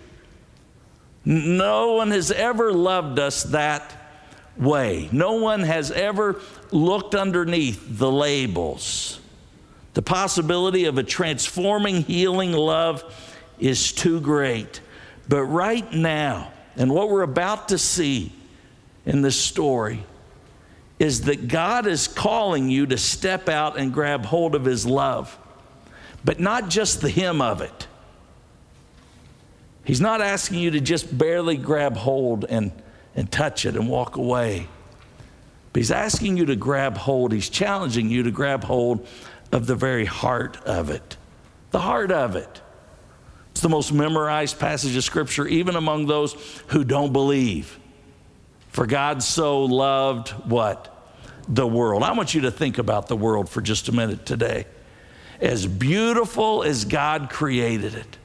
No 1.26 1.94
one 1.94 2.12
has 2.12 2.32
ever 2.32 2.72
loved 2.72 3.20
us 3.20 3.44
that 3.44 3.94
way. 4.56 5.10
No 5.12 5.34
one 5.34 5.62
has 5.62 5.92
ever 5.92 6.40
looked 6.72 7.16
underneath 7.16 7.86
the 7.98 8.10
labels. 8.10 9.20
The 9.94 10.02
possibility 10.02 10.86
of 10.86 10.98
a 10.98 11.04
transforming, 11.04 12.04
healing 12.04 12.54
love 12.54 13.04
is 13.60 13.92
too 13.92 14.22
great. 14.22 14.80
But 15.28 15.44
right 15.44 15.92
now, 15.92 16.54
And 16.78 16.92
what 16.92 17.10
we're 17.10 17.24
about 17.24 17.70
to 17.70 17.80
see 17.80 18.32
in 19.06 19.24
this 19.24 19.36
story 19.36 20.04
is 21.00 21.22
that 21.24 21.48
God 21.48 21.86
is 21.86 22.08
calling 22.08 22.70
you 22.70 22.88
to 22.88 22.98
step 22.98 23.50
out 23.50 23.78
and 23.78 23.94
grab 23.94 24.26
hold 24.26 24.56
of 24.56 24.66
His 24.66 24.86
love, 24.86 25.38
but 26.26 26.40
not 26.40 26.70
just 26.70 27.02
the 27.02 27.10
Him 27.10 27.42
of 27.42 27.62
it. 27.62 27.88
He's 29.84 30.02
not 30.02 30.22
asking 30.22 30.60
you 30.60 30.72
to 30.72 30.82
just 30.82 31.18
barely 31.18 31.56
grab 31.56 31.96
hold 31.96 32.46
and, 32.46 32.72
and 33.16 33.32
touch 33.32 33.66
it 33.66 33.76
and 33.76 33.88
walk 33.88 34.18
away. 34.18 34.68
But 35.72 35.82
He's 35.82 35.92
asking 35.92 36.38
you 36.38 36.48
to 36.48 36.56
grab 36.56 36.98
hold, 36.98 37.32
He's 37.32 37.50
challenging 37.50 38.10
you 38.10 38.24
to 38.24 38.32
grab 38.32 38.64
hold 38.64 39.08
of 39.52 39.68
the 39.68 39.76
very 39.76 40.06
heart 40.06 40.58
of 40.66 40.90
it. 40.90 41.16
The 41.72 41.80
heart 41.80 42.12
of 42.12 42.36
it. 42.36 42.62
It's 43.52 43.62
the 43.62 43.70
most 43.70 43.92
memorized 43.92 44.60
passage 44.60 44.96
of 44.96 45.04
Scripture, 45.04 45.48
even 45.48 45.76
among 45.76 46.08
those 46.08 46.34
who 46.68 46.84
don't 46.84 47.14
believe. 47.14 47.80
For 48.78 48.86
God 48.86 49.24
so 49.24 49.64
loved 49.64 50.30
what? 50.48 51.10
The 51.48 51.66
world. 51.66 52.04
I 52.04 52.12
want 52.12 52.36
you 52.36 52.42
to 52.42 52.52
think 52.52 52.78
about 52.78 53.08
the 53.08 53.18
world 53.18 53.50
for 53.50 53.60
just 53.60 53.90
a 53.90 53.92
minute 53.92 54.24
today. 54.24 54.68
As 55.42 55.66
beautiful 55.66 56.62
as 56.62 56.86
God 56.86 57.32
created 57.32 57.96
it, 57.96 58.18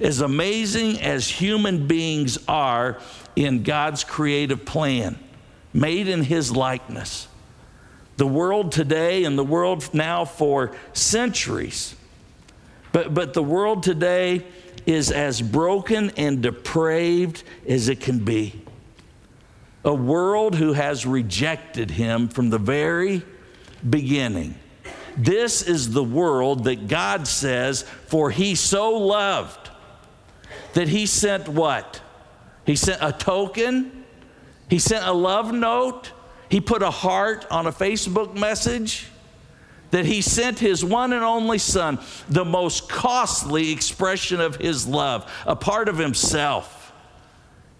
as 0.00 0.20
amazing 0.20 1.00
as 1.00 1.28
human 1.28 1.86
beings 1.86 2.38
are 2.48 2.98
in 3.36 3.62
God's 3.62 4.02
creative 4.02 4.64
plan, 4.64 5.16
made 5.72 6.08
in 6.08 6.24
His 6.24 6.50
likeness, 6.50 7.28
the 8.16 8.26
world 8.26 8.72
today 8.72 9.22
and 9.22 9.38
the 9.38 9.44
world 9.44 9.94
now 9.94 10.24
for 10.24 10.74
centuries, 10.92 11.94
but, 12.90 13.14
but 13.14 13.32
the 13.32 13.44
world 13.44 13.84
today 13.84 14.44
is 14.86 15.12
as 15.12 15.40
broken 15.40 16.10
and 16.16 16.42
depraved 16.42 17.44
as 17.68 17.88
it 17.88 18.00
can 18.00 18.24
be. 18.24 18.63
A 19.84 19.94
world 19.94 20.54
who 20.54 20.72
has 20.72 21.04
rejected 21.04 21.90
him 21.90 22.28
from 22.28 22.50
the 22.50 22.58
very 22.58 23.22
beginning. 23.88 24.54
This 25.16 25.62
is 25.62 25.92
the 25.92 26.02
world 26.02 26.64
that 26.64 26.88
God 26.88 27.28
says, 27.28 27.82
for 28.06 28.30
he 28.30 28.54
so 28.54 28.92
loved 28.92 29.70
that 30.72 30.88
he 30.88 31.06
sent 31.06 31.48
what? 31.48 32.00
He 32.66 32.76
sent 32.76 33.02
a 33.02 33.12
token, 33.12 34.04
he 34.68 34.78
sent 34.78 35.06
a 35.06 35.12
love 35.12 35.52
note, 35.52 36.12
he 36.48 36.60
put 36.60 36.82
a 36.82 36.90
heart 36.90 37.46
on 37.50 37.66
a 37.66 37.72
Facebook 37.72 38.34
message 38.34 39.06
that 39.90 40.06
he 40.06 40.20
sent 40.22 40.58
his 40.58 40.84
one 40.84 41.12
and 41.12 41.22
only 41.22 41.58
son, 41.58 42.00
the 42.28 42.44
most 42.44 42.88
costly 42.88 43.70
expression 43.70 44.40
of 44.40 44.56
his 44.56 44.86
love, 44.86 45.30
a 45.46 45.54
part 45.54 45.88
of 45.88 45.98
himself, 45.98 46.92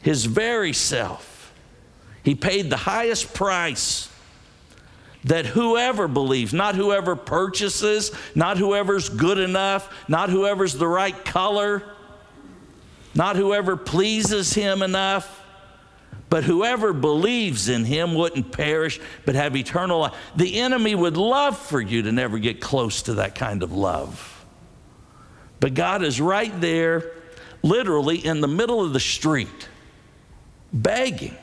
his 0.00 0.26
very 0.26 0.72
self. 0.72 1.33
He 2.24 2.34
paid 2.34 2.70
the 2.70 2.76
highest 2.76 3.34
price 3.34 4.08
that 5.24 5.46
whoever 5.46 6.08
believes, 6.08 6.52
not 6.52 6.74
whoever 6.74 7.16
purchases, 7.16 8.10
not 8.34 8.58
whoever's 8.58 9.08
good 9.08 9.38
enough, 9.38 9.92
not 10.08 10.30
whoever's 10.30 10.74
the 10.74 10.88
right 10.88 11.24
color, 11.24 11.82
not 13.14 13.36
whoever 13.36 13.76
pleases 13.76 14.52
him 14.52 14.82
enough, 14.82 15.42
but 16.28 16.44
whoever 16.44 16.92
believes 16.92 17.68
in 17.68 17.84
him 17.84 18.14
wouldn't 18.14 18.52
perish, 18.52 19.00
but 19.24 19.34
have 19.34 19.54
eternal 19.56 20.00
life. 20.00 20.14
The 20.34 20.60
enemy 20.60 20.94
would 20.94 21.16
love 21.16 21.56
for 21.56 21.80
you 21.80 22.02
to 22.02 22.12
never 22.12 22.38
get 22.38 22.60
close 22.60 23.02
to 23.02 23.14
that 23.14 23.34
kind 23.34 23.62
of 23.62 23.72
love. 23.72 24.44
But 25.60 25.74
God 25.74 26.02
is 26.02 26.20
right 26.20 26.60
there, 26.60 27.12
literally 27.62 28.18
in 28.18 28.40
the 28.40 28.48
middle 28.48 28.84
of 28.84 28.92
the 28.92 29.00
street, 29.00 29.68
begging, 30.72 31.36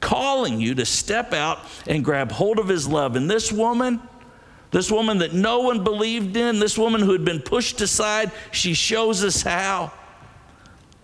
calling 0.00 0.60
you 0.60 0.74
to 0.74 0.86
step 0.86 1.32
out 1.32 1.60
and 1.86 2.04
grab 2.04 2.30
hold 2.32 2.58
of 2.58 2.68
his 2.68 2.86
love. 2.86 3.16
And 3.16 3.30
this 3.30 3.50
woman, 3.50 4.00
this 4.70 4.90
woman 4.90 5.18
that 5.18 5.32
no 5.32 5.60
one 5.60 5.84
believed 5.84 6.36
in, 6.36 6.58
this 6.58 6.76
woman 6.76 7.00
who 7.00 7.12
had 7.12 7.24
been 7.24 7.40
pushed 7.40 7.80
aside, 7.80 8.30
she 8.50 8.74
shows 8.74 9.24
us 9.24 9.42
how. 9.42 9.92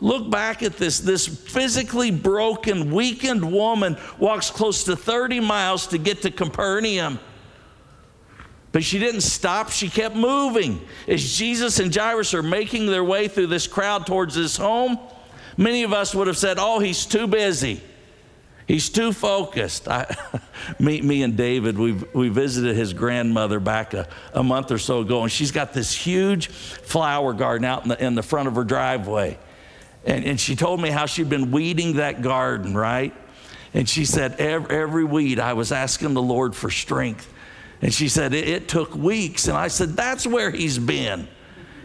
Look 0.01 0.31
back 0.31 0.65
at 0.65 0.79
this. 0.79 0.99
This 0.99 1.29
physically 1.29 2.11
broken, 2.11 2.93
weakened 2.93 3.53
woman 3.53 3.97
walks 4.19 4.51
close 4.51 4.83
to 4.85 4.97
30 4.97 5.39
miles 5.41 5.87
to 5.89 5.99
get 5.99 6.23
to 6.23 6.31
Capernaum. 6.31 7.21
But 8.73 8.83
she 8.83 8.99
didn't 8.99 9.21
stop, 9.21 9.71
she 9.71 9.89
kept 9.89 10.17
moving. 10.17 10.81
As 11.07 11.37
Jesus 11.37 11.79
and 11.79 11.95
Jairus 11.95 12.35
are 12.35 12.43
making 12.43 12.87
their 12.87 13.05
way 13.05 13.29
through 13.29 13.49
this 13.49 13.67
crowd 13.67 14.07
towards 14.07 14.35
his 14.35 14.57
home, 14.57 14.99
many 15.57 15.85
of 15.85 15.93
us 15.93 16.15
would 16.15 16.27
have 16.27 16.39
said, 16.39 16.57
Oh, 16.59 16.79
he's 16.81 17.07
too 17.07 17.27
busy. 17.27 17.83
He's 18.73 18.89
too 18.89 19.13
focused. 19.13 19.87
I, 19.87 20.17
me, 20.79 21.03
me 21.03 21.23
and 21.23 21.37
David, 21.37 21.77
we, 21.77 21.93
we 22.15 22.31
visited 22.31 22.75
his 22.75 22.95
grandmother 22.95 23.61
back 23.61 23.93
a, 23.93 24.09
a 24.33 24.43
month 24.43 24.71
or 24.71 24.79
so 24.79 25.01
ago, 25.01 25.23
and 25.23 25.31
she's 25.31 25.51
got 25.51 25.75
this 25.75 25.95
huge 25.95 26.49
flower 26.49 27.35
garden 27.35 27.67
out 27.67 27.83
in 27.83 27.91
the, 27.91 28.03
in 28.03 28.15
the 28.15 28.23
front 28.23 28.49
of 28.49 28.55
her 28.55 28.65
driveway. 28.65 29.39
And, 30.07 30.25
and 30.25 30.41
she 30.41 30.57
told 30.57 30.81
me 30.81 30.89
how 30.89 31.05
she'd 31.05 31.29
been 31.29 31.51
weeding 31.51 31.97
that 31.97 32.23
garden, 32.23 32.75
right? 32.75 33.15
And 33.75 33.87
she 33.87 34.07
said, 34.07 34.41
every, 34.41 34.75
every 34.75 35.05
weed, 35.05 35.39
I 35.39 35.53
was 35.53 35.71
asking 35.71 36.15
the 36.15 36.23
Lord 36.23 36.57
for 36.57 36.71
strength. 36.71 37.31
And 37.83 37.93
she 37.93 38.09
said, 38.09 38.33
it, 38.33 38.49
it 38.49 38.69
took 38.69 38.95
weeks. 38.95 39.49
And 39.49 39.57
I 39.59 39.69
said, 39.69 39.91
that's 39.91 40.27
where 40.27 40.51
he's 40.51 40.79
been. 40.79 41.29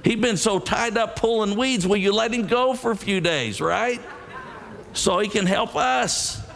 He'd 0.06 0.21
been 0.21 0.38
so 0.38 0.58
tied 0.58 0.97
up 0.97 1.17
pulling 1.17 1.58
weeds. 1.58 1.86
Will 1.86 1.97
you 1.97 2.13
let 2.13 2.34
him 2.34 2.47
go 2.47 2.76
for 2.76 2.91
a 2.91 2.95
few 2.95 3.19
days, 3.19 3.60
right? 3.60 4.00
So 4.93 5.19
he 5.19 5.28
can 5.28 5.45
help 5.45 5.76
us. 5.76 6.47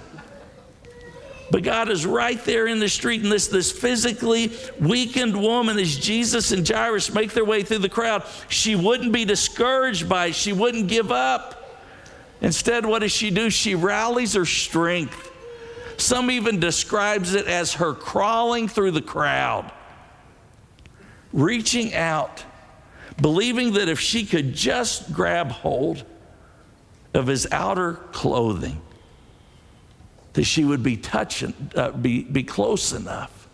But 1.52 1.64
God 1.64 1.90
is 1.90 2.06
right 2.06 2.42
there 2.46 2.66
in 2.68 2.80
the 2.80 2.88
street, 2.88 3.24
and 3.24 3.32
this, 3.32 3.48
this 3.48 3.74
physically 3.74 4.54
weakened 4.80 5.40
woman, 5.40 5.78
as 5.78 5.98
Jesus 5.98 6.54
and 6.54 6.68
Jairus 6.68 7.14
make 7.14 7.34
their 7.34 7.44
way 7.44 7.62
through 7.62 7.80
the 7.80 7.90
crowd, 7.90 8.24
she 8.48 8.74
wouldn't 8.76 9.12
be 9.12 9.26
discouraged 9.26 10.08
by 10.08 10.28
it. 10.28 10.36
She 10.36 10.54
wouldn't 10.54 10.88
give 10.88 11.12
up. 11.12 11.78
Instead, 12.40 12.86
what 12.86 13.00
does 13.00 13.12
she 13.12 13.32
do? 13.32 13.50
She 13.50 13.76
rallies 13.76 14.34
her 14.34 14.46
strength. 14.46 15.30
Some 15.98 16.32
even 16.32 16.62
describes 16.62 17.34
it 17.36 17.48
as 17.48 17.74
her 17.74 17.94
crawling 17.94 18.70
through 18.70 18.92
the 18.92 19.02
crowd, 19.02 19.70
reaching 21.34 21.94
out, 21.94 22.46
believing 23.22 23.74
that 23.74 23.90
if 23.90 24.00
she 24.00 24.26
could 24.26 24.54
just 24.54 25.12
grab 25.12 25.52
hold 25.52 26.06
of 27.14 27.28
his 27.28 27.46
outer 27.52 27.96
clothing, 28.14 28.82
that 30.34 30.44
she 30.44 30.64
would 30.64 30.84
be 30.84 30.98
touching, 30.98 31.54
uh, 31.76 31.92
be, 31.92 32.24
be 32.24 32.44
close 32.44 32.94
enough 32.94 33.48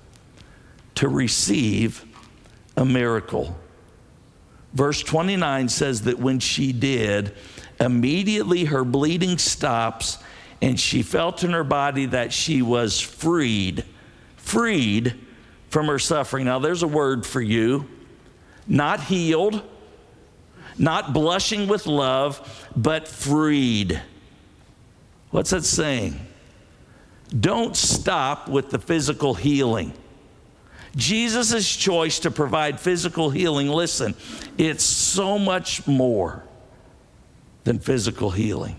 to 0.95 1.07
receive 1.07 2.05
a 2.75 2.85
miracle. 2.85 3.57
Verse 4.73 5.01
29 5.01 5.69
says 5.69 6.03
that 6.03 6.19
when 6.19 6.39
she 6.39 6.71
did, 6.71 7.33
immediately 7.79 8.65
her 8.65 8.83
bleeding 8.83 9.37
stops 9.37 10.19
and 10.61 10.79
she 10.79 11.03
felt 11.03 11.43
in 11.43 11.51
her 11.51 11.63
body 11.63 12.07
that 12.07 12.33
she 12.33 12.61
was 12.61 12.99
freed, 12.99 13.83
freed 14.35 15.15
from 15.69 15.87
her 15.87 15.99
suffering. 15.99 16.45
Now, 16.45 16.59
there's 16.59 16.83
a 16.83 16.87
word 16.87 17.25
for 17.25 17.41
you 17.41 17.87
not 18.67 19.01
healed, 19.01 19.63
not 20.77 21.13
blushing 21.13 21.67
with 21.67 21.87
love, 21.87 22.67
but 22.75 23.07
freed. 23.07 24.01
What's 25.31 25.51
that 25.51 25.63
saying? 25.63 26.19
Don't 27.37 27.75
stop 27.75 28.47
with 28.47 28.69
the 28.69 28.79
physical 28.79 29.33
healing. 29.33 29.93
Jesus' 30.95 31.75
choice 31.75 32.19
to 32.19 32.31
provide 32.31 32.79
physical 32.79 33.29
healing, 33.29 33.69
listen, 33.69 34.15
it's 34.57 34.83
so 34.83 35.37
much 35.37 35.85
more 35.85 36.43
than 37.65 37.79
physical 37.79 38.31
healing. 38.31 38.77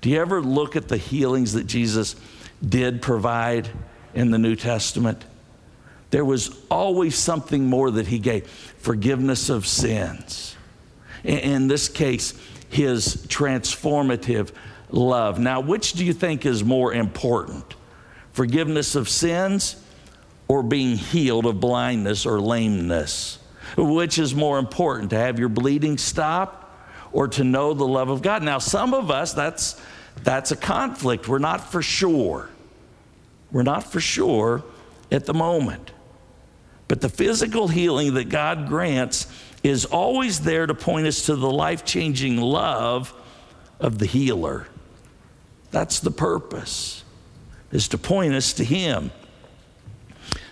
Do 0.00 0.10
you 0.10 0.20
ever 0.20 0.40
look 0.42 0.76
at 0.76 0.88
the 0.88 0.96
healings 0.96 1.54
that 1.54 1.66
Jesus 1.66 2.14
did 2.66 3.02
provide 3.02 3.68
in 4.14 4.30
the 4.30 4.38
New 4.38 4.54
Testament? 4.54 5.24
There 6.10 6.24
was 6.24 6.56
always 6.70 7.16
something 7.16 7.66
more 7.66 7.90
that 7.90 8.06
he 8.06 8.18
gave 8.18 8.46
forgiveness 8.46 9.48
of 9.48 9.66
sins. 9.66 10.54
In 11.24 11.66
this 11.66 11.88
case, 11.88 12.34
his 12.68 13.16
transformative 13.26 14.52
love. 14.90 15.38
Now, 15.38 15.60
which 15.60 15.92
do 15.92 16.04
you 16.04 16.12
think 16.12 16.46
is 16.46 16.64
more 16.64 16.92
important? 16.92 17.74
Forgiveness 18.32 18.94
of 18.94 19.08
sins 19.08 19.82
or 20.48 20.62
being 20.62 20.96
healed 20.96 21.46
of 21.46 21.60
blindness 21.60 22.26
or 22.26 22.40
lameness? 22.40 23.38
Which 23.76 24.18
is 24.18 24.34
more 24.34 24.58
important, 24.58 25.10
to 25.10 25.16
have 25.16 25.38
your 25.38 25.48
bleeding 25.48 25.98
stop 25.98 26.62
or 27.12 27.28
to 27.28 27.44
know 27.44 27.74
the 27.74 27.86
love 27.86 28.08
of 28.08 28.22
God? 28.22 28.42
Now, 28.42 28.58
some 28.58 28.94
of 28.94 29.10
us, 29.10 29.32
that's, 29.32 29.80
that's 30.22 30.52
a 30.52 30.56
conflict. 30.56 31.26
We're 31.26 31.38
not 31.38 31.72
for 31.72 31.82
sure. 31.82 32.48
We're 33.50 33.64
not 33.64 33.90
for 33.90 34.00
sure 34.00 34.62
at 35.10 35.26
the 35.26 35.34
moment. 35.34 35.90
But 36.88 37.00
the 37.00 37.08
physical 37.08 37.68
healing 37.68 38.14
that 38.14 38.28
God 38.28 38.68
grants 38.68 39.26
is 39.64 39.84
always 39.84 40.40
there 40.40 40.66
to 40.66 40.74
point 40.74 41.06
us 41.08 41.26
to 41.26 41.34
the 41.34 41.50
life 41.50 41.84
changing 41.84 42.36
love 42.36 43.12
of 43.80 43.98
the 43.98 44.06
healer. 44.06 44.68
That's 45.76 46.00
the 46.00 46.10
purpose, 46.10 47.04
is 47.70 47.88
to 47.88 47.98
point 47.98 48.32
us 48.32 48.54
to 48.54 48.64
him. 48.64 49.10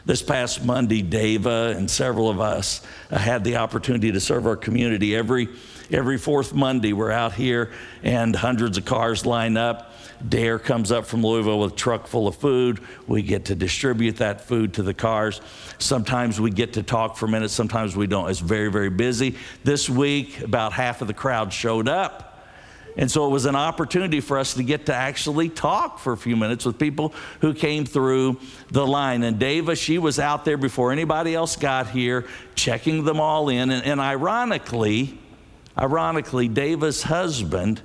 This 0.05 0.21
past 0.21 0.63
Monday, 0.63 1.03
Dava 1.03 1.75
and 1.75 1.91
several 1.91 2.29
of 2.29 2.41
us 2.41 2.83
uh, 3.11 3.17
had 3.17 3.43
the 3.43 3.57
opportunity 3.57 4.13
to 4.13 4.21
serve 4.21 4.47
our 4.47 4.55
community. 4.55 5.17
Every, 5.17 5.49
every 5.91 6.19
fourth 6.19 6.53
Monday, 6.53 6.93
we're 6.93 7.11
out 7.11 7.33
here 7.33 7.73
and 8.03 8.37
hundreds 8.37 8.77
of 8.77 8.85
cars 8.85 9.25
line 9.25 9.57
up. 9.57 9.93
Dare 10.29 10.59
comes 10.59 10.93
up 10.93 11.07
from 11.07 11.23
Louisville 11.23 11.61
with 11.61 11.73
a 11.73 11.75
truck 11.75 12.07
full 12.07 12.29
of 12.29 12.37
food. 12.37 12.81
We 13.07 13.23
get 13.23 13.47
to 13.47 13.55
distribute 13.55 14.19
that 14.19 14.43
food 14.43 14.75
to 14.75 14.83
the 14.83 14.93
cars. 14.93 15.41
Sometimes 15.79 16.39
we 16.39 16.51
get 16.51 16.75
to 16.75 16.83
talk 16.83 17.17
for 17.17 17.25
a 17.25 17.31
minute, 17.31 17.51
sometimes 17.51 17.97
we 17.97 18.07
don't. 18.07 18.29
It's 18.29 18.41
very, 18.41 18.71
very 18.71 18.91
busy. 18.91 19.37
This 19.65 19.89
week, 19.89 20.43
about 20.43 20.75
half 20.75 21.01
of 21.01 21.09
the 21.09 21.15
crowd 21.15 21.51
showed 21.51 21.89
up. 21.89 22.34
And 22.97 23.11
so 23.11 23.27
it 23.27 23.31
was 23.31 23.45
an 23.45 23.57
opportunity 23.57 24.21
for 24.21 24.39
us 24.39 24.55
to 24.55 24.63
get 24.63 24.87
to 24.87 24.95
actually 24.95 25.49
talk 25.49 25.99
for 25.99 26.13
a 26.13 26.17
few 26.17 26.37
minutes 26.37 26.65
with 26.65 26.79
people 26.79 27.13
who 27.41 27.53
came 27.53 27.85
through 27.85 28.39
the 28.71 28.87
line. 28.87 29.25
And 29.25 29.39
Dava, 29.39 29.77
she 29.77 29.99
was 29.99 30.21
out 30.21 30.45
there 30.45 30.57
before 30.57 30.93
anybody 30.93 31.35
else 31.35 31.57
got 31.57 31.91
here, 31.91 32.27
checking 32.55 33.05
them 33.05 33.21
all 33.21 33.49
in. 33.49 33.71
And, 33.71 33.85
and 33.85 34.01
ironically, 34.01 35.19
ironically, 35.77 36.49
Dava's 36.49 37.03
husband 37.03 37.83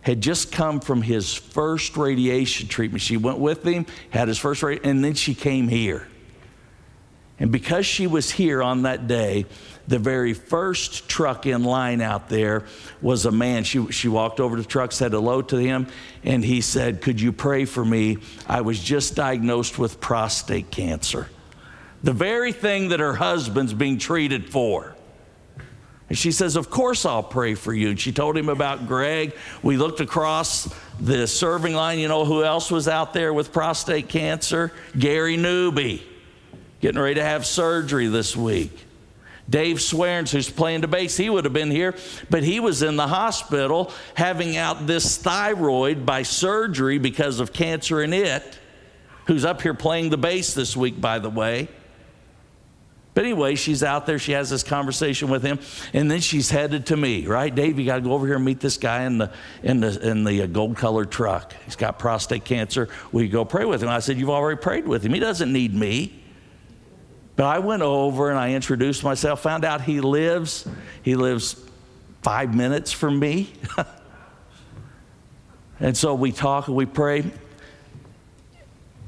had 0.00 0.20
just 0.20 0.50
come 0.50 0.80
from 0.80 1.02
his 1.02 1.34
first 1.34 1.96
radiation 1.96 2.66
treatment. 2.66 3.02
She 3.02 3.16
went 3.16 3.38
with 3.38 3.64
him, 3.64 3.86
had 4.10 4.26
his 4.26 4.38
first 4.38 4.62
radiation, 4.62 4.90
and 4.90 5.04
then 5.04 5.14
she 5.14 5.34
came 5.34 5.68
here. 5.68 6.08
And 7.40 7.52
because 7.52 7.86
she 7.86 8.06
was 8.06 8.30
here 8.30 8.62
on 8.62 8.82
that 8.82 9.06
day, 9.06 9.46
the 9.86 9.98
very 9.98 10.34
first 10.34 11.08
truck 11.08 11.46
in 11.46 11.64
line 11.64 12.00
out 12.00 12.28
there 12.28 12.64
was 13.00 13.26
a 13.26 13.30
man. 13.30 13.64
She, 13.64 13.90
she 13.90 14.08
walked 14.08 14.40
over 14.40 14.56
to 14.56 14.62
the 14.62 14.68
truck, 14.68 14.92
said 14.92 15.12
hello 15.12 15.40
to 15.42 15.56
him, 15.56 15.86
and 16.24 16.44
he 16.44 16.60
said, 16.60 17.00
Could 17.00 17.20
you 17.20 17.32
pray 17.32 17.64
for 17.64 17.84
me? 17.84 18.18
I 18.46 18.60
was 18.60 18.82
just 18.82 19.14
diagnosed 19.14 19.78
with 19.78 20.00
prostate 20.00 20.70
cancer. 20.70 21.28
The 22.02 22.12
very 22.12 22.52
thing 22.52 22.88
that 22.90 23.00
her 23.00 23.14
husband's 23.14 23.72
being 23.72 23.98
treated 23.98 24.50
for. 24.50 24.94
And 26.08 26.16
she 26.16 26.32
says, 26.32 26.56
Of 26.56 26.70
course 26.70 27.04
I'll 27.04 27.22
pray 27.22 27.54
for 27.54 27.72
you. 27.72 27.90
And 27.90 28.00
she 28.00 28.12
told 28.12 28.36
him 28.36 28.48
about 28.48 28.86
Greg. 28.86 29.34
We 29.62 29.76
looked 29.76 30.00
across 30.00 30.72
the 31.00 31.26
serving 31.26 31.74
line. 31.74 31.98
You 31.98 32.08
know 32.08 32.24
who 32.24 32.44
else 32.44 32.70
was 32.70 32.88
out 32.88 33.12
there 33.12 33.32
with 33.32 33.52
prostate 33.52 34.08
cancer? 34.08 34.72
Gary 34.98 35.36
Newby, 35.36 36.06
getting 36.80 37.00
ready 37.00 37.16
to 37.16 37.24
have 37.24 37.46
surgery 37.46 38.06
this 38.06 38.36
week. 38.36 38.86
Dave 39.48 39.80
Swearens, 39.80 40.30
who's 40.30 40.50
playing 40.50 40.82
the 40.82 40.88
bass, 40.88 41.16
he 41.16 41.30
would 41.30 41.44
have 41.44 41.54
been 41.54 41.70
here, 41.70 41.94
but 42.28 42.42
he 42.42 42.60
was 42.60 42.82
in 42.82 42.96
the 42.96 43.06
hospital 43.06 43.90
having 44.14 44.56
out 44.56 44.86
this 44.86 45.16
thyroid 45.16 46.04
by 46.04 46.22
surgery 46.22 46.98
because 46.98 47.40
of 47.40 47.52
cancer 47.52 48.02
in 48.02 48.12
it, 48.12 48.58
who's 49.26 49.44
up 49.44 49.62
here 49.62 49.74
playing 49.74 50.10
the 50.10 50.18
bass 50.18 50.52
this 50.52 50.76
week, 50.76 51.00
by 51.00 51.18
the 51.18 51.30
way. 51.30 51.68
But 53.14 53.24
anyway, 53.24 53.56
she's 53.56 53.82
out 53.82 54.06
there, 54.06 54.18
she 54.18 54.32
has 54.32 54.50
this 54.50 54.62
conversation 54.62 55.28
with 55.28 55.42
him, 55.42 55.58
and 55.92 56.10
then 56.10 56.20
she's 56.20 56.50
headed 56.50 56.86
to 56.86 56.96
me, 56.96 57.26
right? 57.26 57.52
Dave, 57.52 57.78
you 57.78 57.86
got 57.86 57.96
to 57.96 58.00
go 58.02 58.12
over 58.12 58.26
here 58.26 58.36
and 58.36 58.44
meet 58.44 58.60
this 58.60 58.76
guy 58.76 59.04
in 59.04 59.18
the, 59.18 59.32
in 59.62 59.80
the, 59.80 60.08
in 60.08 60.24
the 60.24 60.42
uh, 60.42 60.46
gold 60.46 60.76
colored 60.76 61.10
truck. 61.10 61.52
He's 61.64 61.74
got 61.74 61.98
prostate 61.98 62.44
cancer. 62.44 62.88
Will 63.10 63.22
you 63.22 63.28
go 63.28 63.44
pray 63.44 63.64
with 63.64 63.82
him? 63.82 63.88
I 63.88 63.98
said, 63.98 64.18
You've 64.18 64.30
already 64.30 64.60
prayed 64.60 64.86
with 64.86 65.04
him. 65.04 65.14
He 65.14 65.20
doesn't 65.20 65.52
need 65.52 65.74
me. 65.74 66.22
But 67.38 67.46
I 67.46 67.60
went 67.60 67.82
over 67.82 68.30
and 68.30 68.38
I 68.38 68.54
introduced 68.54 69.04
myself, 69.04 69.42
found 69.42 69.64
out 69.64 69.80
he 69.80 70.00
lives, 70.00 70.66
he 71.04 71.14
lives 71.14 71.54
five 72.20 72.52
minutes 72.52 72.90
from 72.90 73.16
me. 73.16 73.52
and 75.78 75.96
so 75.96 76.16
we 76.16 76.32
talk 76.32 76.66
and 76.66 76.76
we 76.76 76.84
pray. 76.84 77.30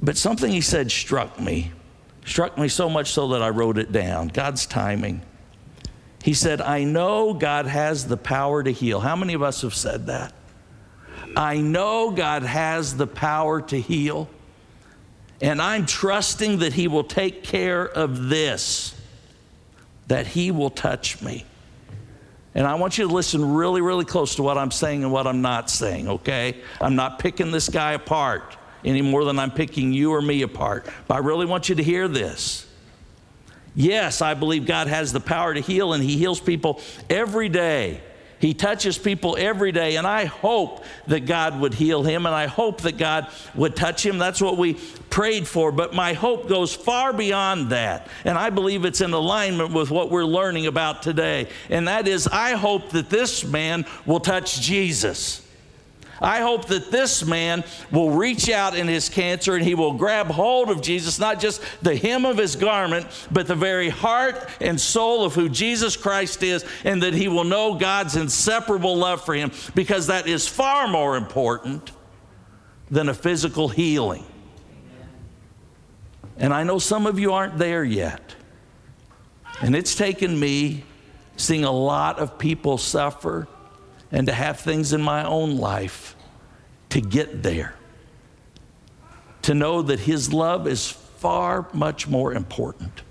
But 0.00 0.16
something 0.16 0.48
he 0.48 0.60
said 0.60 0.92
struck 0.92 1.40
me, 1.40 1.72
struck 2.24 2.56
me 2.56 2.68
so 2.68 2.88
much 2.88 3.10
so 3.10 3.26
that 3.30 3.42
I 3.42 3.48
wrote 3.48 3.78
it 3.78 3.90
down 3.90 4.28
God's 4.28 4.64
timing. 4.64 5.22
He 6.22 6.32
said, 6.32 6.60
I 6.60 6.84
know 6.84 7.34
God 7.34 7.66
has 7.66 8.06
the 8.06 8.16
power 8.16 8.62
to 8.62 8.70
heal. 8.70 9.00
How 9.00 9.16
many 9.16 9.34
of 9.34 9.42
us 9.42 9.62
have 9.62 9.74
said 9.74 10.06
that? 10.06 10.32
I 11.36 11.56
know 11.56 12.12
God 12.12 12.44
has 12.44 12.96
the 12.96 13.08
power 13.08 13.60
to 13.60 13.80
heal. 13.80 14.28
And 15.40 15.60
I'm 15.60 15.86
trusting 15.86 16.58
that 16.58 16.72
He 16.72 16.88
will 16.88 17.04
take 17.04 17.42
care 17.42 17.86
of 17.86 18.28
this, 18.28 18.94
that 20.08 20.26
He 20.26 20.50
will 20.50 20.70
touch 20.70 21.22
me. 21.22 21.44
And 22.54 22.66
I 22.66 22.74
want 22.74 22.98
you 22.98 23.06
to 23.06 23.12
listen 23.12 23.54
really, 23.54 23.80
really 23.80 24.04
close 24.04 24.34
to 24.36 24.42
what 24.42 24.58
I'm 24.58 24.72
saying 24.72 25.04
and 25.04 25.12
what 25.12 25.26
I'm 25.26 25.40
not 25.40 25.70
saying, 25.70 26.08
okay? 26.08 26.56
I'm 26.80 26.96
not 26.96 27.18
picking 27.18 27.52
this 27.52 27.68
guy 27.68 27.92
apart 27.92 28.56
any 28.84 29.02
more 29.02 29.24
than 29.24 29.38
I'm 29.38 29.50
picking 29.50 29.92
you 29.92 30.12
or 30.12 30.20
me 30.20 30.42
apart. 30.42 30.86
But 31.06 31.14
I 31.14 31.18
really 31.18 31.46
want 31.46 31.68
you 31.68 31.76
to 31.76 31.82
hear 31.82 32.08
this. 32.08 32.66
Yes, 33.74 34.20
I 34.20 34.34
believe 34.34 34.66
God 34.66 34.88
has 34.88 35.12
the 35.12 35.20
power 35.20 35.54
to 35.54 35.60
heal, 35.60 35.92
and 35.92 36.02
He 36.02 36.16
heals 36.16 36.40
people 36.40 36.80
every 37.08 37.48
day. 37.48 38.00
He 38.40 38.54
touches 38.54 38.96
people 38.96 39.36
every 39.38 39.70
day, 39.70 39.96
and 39.96 40.06
I 40.06 40.24
hope 40.24 40.82
that 41.06 41.26
God 41.26 41.60
would 41.60 41.74
heal 41.74 42.02
him, 42.02 42.24
and 42.24 42.34
I 42.34 42.46
hope 42.46 42.80
that 42.82 42.96
God 42.96 43.28
would 43.54 43.76
touch 43.76 44.04
him. 44.04 44.16
That's 44.16 44.40
what 44.40 44.56
we 44.56 44.74
prayed 45.10 45.46
for, 45.46 45.70
but 45.70 45.92
my 45.92 46.14
hope 46.14 46.48
goes 46.48 46.74
far 46.74 47.12
beyond 47.12 47.70
that. 47.70 48.08
And 48.24 48.38
I 48.38 48.48
believe 48.48 48.86
it's 48.86 49.02
in 49.02 49.12
alignment 49.12 49.74
with 49.74 49.90
what 49.90 50.10
we're 50.10 50.24
learning 50.24 50.66
about 50.66 51.02
today. 51.02 51.48
And 51.68 51.86
that 51.86 52.08
is, 52.08 52.26
I 52.26 52.52
hope 52.52 52.90
that 52.90 53.10
this 53.10 53.44
man 53.44 53.84
will 54.06 54.20
touch 54.20 54.62
Jesus. 54.62 55.46
I 56.20 56.40
hope 56.40 56.66
that 56.66 56.90
this 56.90 57.24
man 57.24 57.64
will 57.90 58.10
reach 58.10 58.50
out 58.50 58.76
in 58.76 58.88
his 58.88 59.08
cancer 59.08 59.54
and 59.54 59.64
he 59.64 59.74
will 59.74 59.94
grab 59.94 60.26
hold 60.26 60.68
of 60.68 60.82
Jesus, 60.82 61.18
not 61.18 61.40
just 61.40 61.62
the 61.82 61.96
hem 61.96 62.26
of 62.26 62.36
his 62.36 62.56
garment, 62.56 63.06
but 63.30 63.46
the 63.46 63.54
very 63.54 63.88
heart 63.88 64.46
and 64.60 64.78
soul 64.78 65.24
of 65.24 65.34
who 65.34 65.48
Jesus 65.48 65.96
Christ 65.96 66.42
is, 66.42 66.64
and 66.84 67.02
that 67.02 67.14
he 67.14 67.28
will 67.28 67.44
know 67.44 67.74
God's 67.74 68.16
inseparable 68.16 68.96
love 68.96 69.24
for 69.24 69.34
him, 69.34 69.50
because 69.74 70.08
that 70.08 70.26
is 70.26 70.46
far 70.46 70.88
more 70.88 71.16
important 71.16 71.92
than 72.90 73.08
a 73.08 73.14
physical 73.14 73.68
healing. 73.68 74.24
And 76.36 76.52
I 76.52 76.64
know 76.64 76.78
some 76.78 77.06
of 77.06 77.18
you 77.18 77.32
aren't 77.32 77.58
there 77.58 77.84
yet. 77.84 78.34
And 79.60 79.76
it's 79.76 79.94
taken 79.94 80.38
me 80.38 80.84
seeing 81.36 81.64
a 81.64 81.70
lot 81.70 82.18
of 82.18 82.38
people 82.38 82.78
suffer 82.78 83.46
and 84.12 84.26
to 84.26 84.32
have 84.32 84.60
things 84.60 84.92
in 84.92 85.00
my 85.02 85.24
own 85.24 85.56
life 85.56 86.16
to 86.90 87.00
get 87.00 87.42
there. 87.42 87.74
To 89.42 89.54
know 89.54 89.82
that 89.82 90.00
His 90.00 90.32
love 90.32 90.66
is 90.66 90.90
far 90.90 91.68
much 91.72 92.08
more 92.08 92.32
important. 92.32 93.02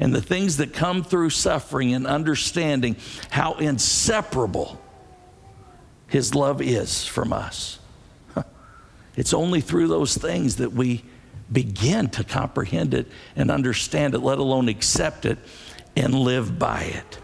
And 0.00 0.14
the 0.14 0.22
things 0.22 0.58
that 0.58 0.72
come 0.72 1.02
through 1.02 1.30
suffering 1.30 1.94
and 1.94 2.06
understanding 2.06 2.96
how 3.30 3.54
inseparable 3.54 4.80
His 6.06 6.34
love 6.34 6.60
is 6.60 7.06
from 7.06 7.32
us. 7.32 7.78
It's 9.16 9.34
only 9.34 9.60
through 9.60 9.88
those 9.88 10.16
things 10.16 10.56
that 10.56 10.72
we 10.72 11.02
begin 11.50 12.08
to 12.10 12.22
comprehend 12.22 12.94
it 12.94 13.08
and 13.34 13.50
understand 13.50 14.14
it, 14.14 14.18
let 14.18 14.38
alone 14.38 14.68
accept 14.68 15.26
it 15.26 15.38
and 15.96 16.14
live 16.14 16.56
by 16.58 16.82
it. 16.82 17.18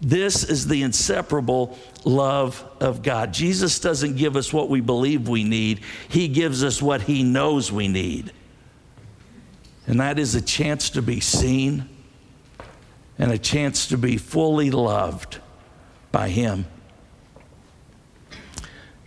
This 0.00 0.44
is 0.44 0.66
the 0.66 0.82
inseparable 0.82 1.78
love 2.04 2.64
of 2.80 3.02
God. 3.02 3.34
Jesus 3.34 3.78
doesn't 3.78 4.16
give 4.16 4.34
us 4.36 4.52
what 4.52 4.68
we 4.70 4.80
believe 4.80 5.28
we 5.28 5.44
need, 5.44 5.80
He 6.08 6.28
gives 6.28 6.64
us 6.64 6.80
what 6.80 7.02
He 7.02 7.22
knows 7.22 7.70
we 7.70 7.88
need. 7.88 8.32
And 9.86 10.00
that 10.00 10.18
is 10.18 10.34
a 10.34 10.40
chance 10.40 10.90
to 10.90 11.02
be 11.02 11.20
seen 11.20 11.88
and 13.18 13.30
a 13.30 13.38
chance 13.38 13.88
to 13.88 13.98
be 13.98 14.16
fully 14.16 14.70
loved 14.70 15.38
by 16.12 16.28
Him. 16.28 16.64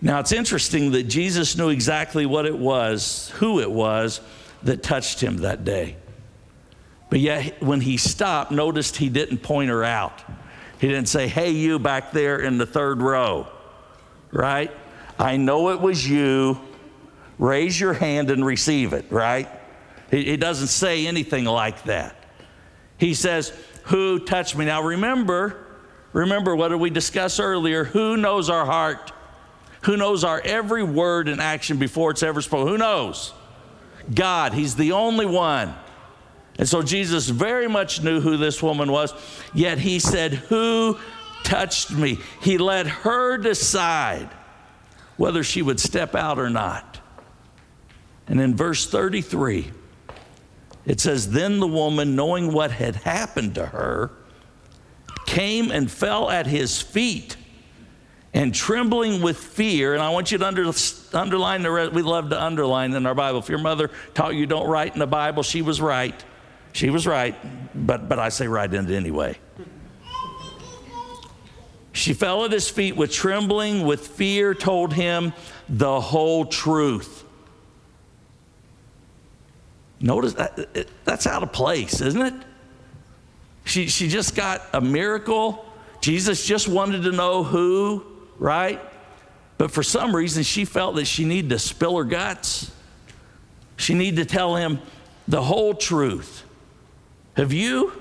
Now, 0.04 0.20
it's 0.20 0.34
interesting 0.34 0.92
that 0.92 1.04
Jesus 1.04 1.58
knew 1.58 1.70
exactly 1.70 2.26
what 2.26 2.46
it 2.46 2.58
was, 2.58 3.32
who 3.36 3.62
it 3.62 3.72
was 3.72 4.20
that 4.64 4.84
touched 4.84 5.22
him 5.22 5.38
that 5.38 5.64
day. 5.64 5.96
But 7.10 7.22
yet, 7.22 7.64
when 7.64 7.80
he 7.80 7.96
stopped, 7.96 8.52
noticed 8.52 8.98
he 8.98 9.08
didn't 9.08 9.38
point 9.38 9.70
her 9.70 9.82
out. 9.82 10.22
He 10.84 10.90
didn't 10.90 11.08
say, 11.08 11.30
Hey, 11.30 11.52
you 11.52 11.80
back 11.80 12.12
there 12.12 12.40
in 12.40 12.58
the 12.58 12.66
third 12.66 13.02
row, 13.02 13.48
right? 14.34 14.70
I 15.18 15.38
know 15.38 15.70
it 15.70 15.80
was 15.80 16.06
you. 16.06 16.60
Raise 17.40 17.80
your 17.80 17.94
hand 17.94 18.30
and 18.30 18.46
receive 18.46 18.92
it, 18.92 19.06
right? 19.10 19.48
He, 20.12 20.26
he 20.26 20.36
doesn't 20.36 20.68
say 20.68 21.08
anything 21.08 21.46
like 21.46 21.84
that. 21.84 22.18
He 22.98 23.14
says, 23.14 23.54
Who 23.84 24.20
touched 24.20 24.58
me? 24.58 24.66
Now 24.66 24.84
remember, 24.84 25.66
remember 26.12 26.54
what 26.54 26.68
did 26.68 26.82
we 26.82 26.90
discuss 26.90 27.40
earlier? 27.40 27.86
Who 27.86 28.18
knows 28.18 28.50
our 28.50 28.66
heart? 28.66 29.14
Who 29.84 29.96
knows 29.96 30.26
our 30.26 30.42
every 30.42 30.84
word 30.84 31.30
and 31.30 31.40
action 31.40 31.78
before 31.78 32.12
it's 32.12 32.24
ever 32.24 32.42
spoken? 32.42 32.68
Who 32.68 32.78
knows? 32.78 33.32
God. 34.14 34.54
He's 34.54 34.76
the 34.76 34.92
only 34.92 35.28
one. 35.28 35.76
And 36.60 36.68
so 36.68 36.82
Jesus 36.82 37.30
very 37.30 37.68
much 37.68 38.04
knew 38.04 38.22
who 38.22 38.38
this 38.38 38.62
woman 38.62 38.92
was, 38.92 39.14
yet 39.54 39.80
he 39.80 40.00
said, 40.00 40.34
Who 40.34 40.98
touched 41.44 41.92
me. 41.92 42.20
He 42.42 42.58
let 42.58 42.88
her 42.88 43.38
decide 43.38 44.30
whether 45.18 45.44
she 45.44 45.62
would 45.62 45.80
step 45.80 46.16
out 46.16 46.40
or 46.40 46.50
not. 46.50 47.00
And 48.28 48.40
in 48.40 48.56
verse 48.56 48.88
33, 48.88 49.72
it 50.86 51.00
says, 51.00 51.32
Then 51.32 51.60
the 51.60 51.68
woman, 51.68 52.16
knowing 52.16 52.54
what 52.54 52.72
had 52.72 52.98
happened 52.98 53.56
to 53.56 53.66
her, 53.66 54.12
came 55.26 55.72
and 55.72 55.90
fell 55.90 56.30
at 56.30 56.46
his 56.46 56.82
feet 56.82 57.36
and 58.34 58.54
trembling 58.54 59.22
with 59.22 59.38
fear. 59.38 59.94
And 59.94 60.02
I 60.02 60.10
want 60.10 60.32
you 60.32 60.38
to 60.38 60.48
under, 60.48 60.72
underline 61.14 61.62
the 61.62 61.72
rest. 61.72 61.94
We 61.94 62.02
love 62.02 62.30
to 62.30 62.42
underline 62.42 62.94
in 62.94 63.06
our 63.06 63.16
Bible. 63.16 63.40
If 63.40 63.50
your 63.50 63.60
mother 63.60 63.92
taught 64.14 64.36
you 64.36 64.46
don't 64.46 64.68
write 64.68 64.94
in 64.94 65.00
the 65.00 65.08
Bible, 65.08 65.44
she 65.44 65.62
was 65.62 65.82
right. 65.82 66.24
She 66.74 66.90
was 66.90 67.08
right, 67.08 67.36
but, 67.74 68.10
but 68.10 68.20
I 68.20 68.30
say 68.30 68.48
right 68.48 68.72
in 68.72 68.90
it 68.90 68.96
anyway. 68.96 69.38
She 71.94 72.14
fell 72.14 72.44
at 72.44 72.52
his 72.52 72.68
feet 72.68 72.96
with 72.96 73.12
trembling, 73.12 73.86
with 73.86 74.08
fear, 74.08 74.56
told 74.56 74.94
him 74.94 75.32
the 75.70 76.02
whole 76.02 76.46
truth. 76.46 77.24
Notice 80.00 80.34
that, 80.34 80.88
that's 81.06 81.28
out 81.28 81.44
of 81.44 81.54
place, 81.54 82.02
isn't 82.02 82.22
it? 82.22 82.34
She, 83.66 83.88
she 83.88 84.10
just 84.10 84.36
got 84.36 84.62
a 84.74 84.82
miracle. 84.82 85.66
Jesus 86.02 86.46
just 86.46 86.68
wanted 86.68 87.04
to 87.04 87.12
know 87.12 87.44
who, 87.44 88.04
right? 88.38 88.82
But 89.58 89.72
for 89.72 89.84
some 89.84 90.16
reason, 90.16 90.44
she 90.44 90.66
felt 90.66 90.96
that 90.96 91.06
she 91.06 91.24
needed 91.24 91.52
to 91.52 91.60
spill 91.60 91.96
her 91.98 92.04
guts. 92.04 92.72
She 93.78 93.94
needed 93.94 94.28
to 94.28 94.34
tell 94.34 94.56
him 94.56 94.80
the 95.28 95.42
whole 95.42 95.76
truth. 95.76 96.43
Have 97.36 97.52
you? 97.52 97.92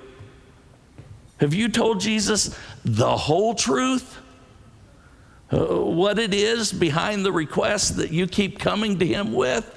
Have 1.41 1.55
you 1.55 1.69
told 1.69 2.01
Jesus 2.01 2.57
the 2.85 3.17
whole 3.17 3.55
truth? 3.55 4.19
Uh, 5.51 5.81
what 5.81 6.19
it 6.19 6.33
is 6.33 6.73
behind 6.73 7.25
the 7.25 7.33
request 7.33 7.97
that 7.97 8.11
you 8.11 8.27
keep 8.27 8.59
coming 8.59 8.99
to 8.99 9.07
Him 9.07 9.33
with? 9.33 9.69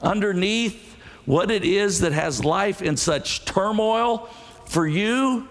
Underneath 0.00 0.96
what 1.24 1.50
it 1.50 1.64
is 1.64 2.00
that 2.00 2.12
has 2.12 2.44
life 2.44 2.82
in 2.82 2.96
such 2.96 3.44
turmoil 3.44 4.28
for 4.66 4.86
you, 4.86 5.48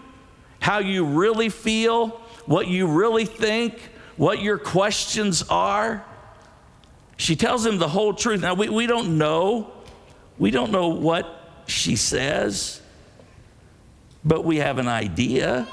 how 0.60 0.80
you 0.80 1.06
really 1.06 1.49
feel, 1.49 2.10
what 2.45 2.67
you 2.67 2.88
really 2.88 3.26
think, 3.26 3.91
what 4.17 4.41
your 4.41 4.58
questions 4.58 5.43
are. 5.49 6.06
She 7.17 7.36
tells 7.36 7.65
him 7.65 7.78
the 7.78 7.88
whole 7.88 8.13
truth. 8.13 8.41
Now, 8.41 8.54
we, 8.54 8.69
we 8.69 8.88
don't 8.88 9.17
know. 9.17 9.71
We 10.38 10.52
don't 10.52 10.71
know 10.71 10.89
what 10.89 11.43
she 11.67 11.95
says 11.95 12.82
but 14.26 14.45
we 14.45 14.58
have 14.58 14.78
an 14.78 14.88
idea. 14.88 15.67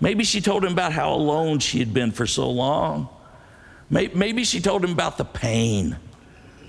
Maybe 0.00 0.24
she 0.24 0.40
told 0.40 0.64
him 0.64 0.72
about 0.72 0.92
how 0.92 1.12
alone 1.14 1.58
she 1.58 1.78
had 1.78 1.94
been 1.94 2.12
for 2.12 2.26
so 2.26 2.50
long. 2.50 3.08
Maybe 3.88 4.44
she 4.44 4.60
told 4.60 4.84
him 4.84 4.90
about 4.90 5.16
the 5.16 5.24
pain, 5.24 5.96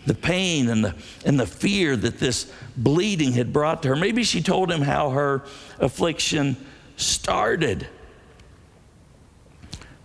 the 0.05 0.13
pain 0.13 0.69
and 0.69 0.85
the, 0.85 0.95
and 1.25 1.39
the 1.39 1.47
fear 1.47 1.95
that 1.95 2.19
this 2.19 2.51
bleeding 2.77 3.31
had 3.31 3.51
brought 3.51 3.81
to 3.83 3.89
her. 3.89 3.95
Maybe 3.95 4.23
she 4.23 4.41
told 4.41 4.71
him 4.71 4.81
how 4.81 5.09
her 5.09 5.43
affliction 5.79 6.55
started. 6.95 7.87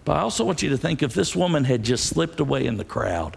But 0.04 0.16
I 0.16 0.20
also 0.20 0.44
want 0.44 0.62
you 0.62 0.70
to 0.70 0.78
think 0.78 1.02
if 1.02 1.12
this 1.12 1.37
woman 1.37 1.64
had 1.64 1.82
just 1.82 2.06
slipped 2.06 2.40
away 2.40 2.64
in 2.66 2.78
the 2.78 2.85
crowd, 2.85 3.37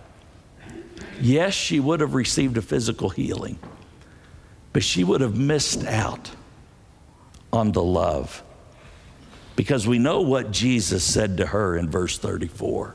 yes, 1.19 1.53
she 1.53 1.81
would 1.81 1.99
have 1.99 2.15
received 2.15 2.57
a 2.57 2.61
physical 2.61 3.09
healing, 3.09 3.59
but 4.75 4.83
she 4.83 5.05
would 5.05 5.21
have 5.21 5.37
missed 5.37 5.85
out 5.85 6.31
on 7.53 7.71
the 7.71 7.81
love. 7.81 8.43
Because 9.55 9.87
we 9.87 9.99
know 9.99 10.19
what 10.19 10.51
Jesus 10.51 11.01
said 11.01 11.37
to 11.37 11.45
her 11.45 11.77
in 11.77 11.89
verse 11.89 12.17
34. 12.17 12.93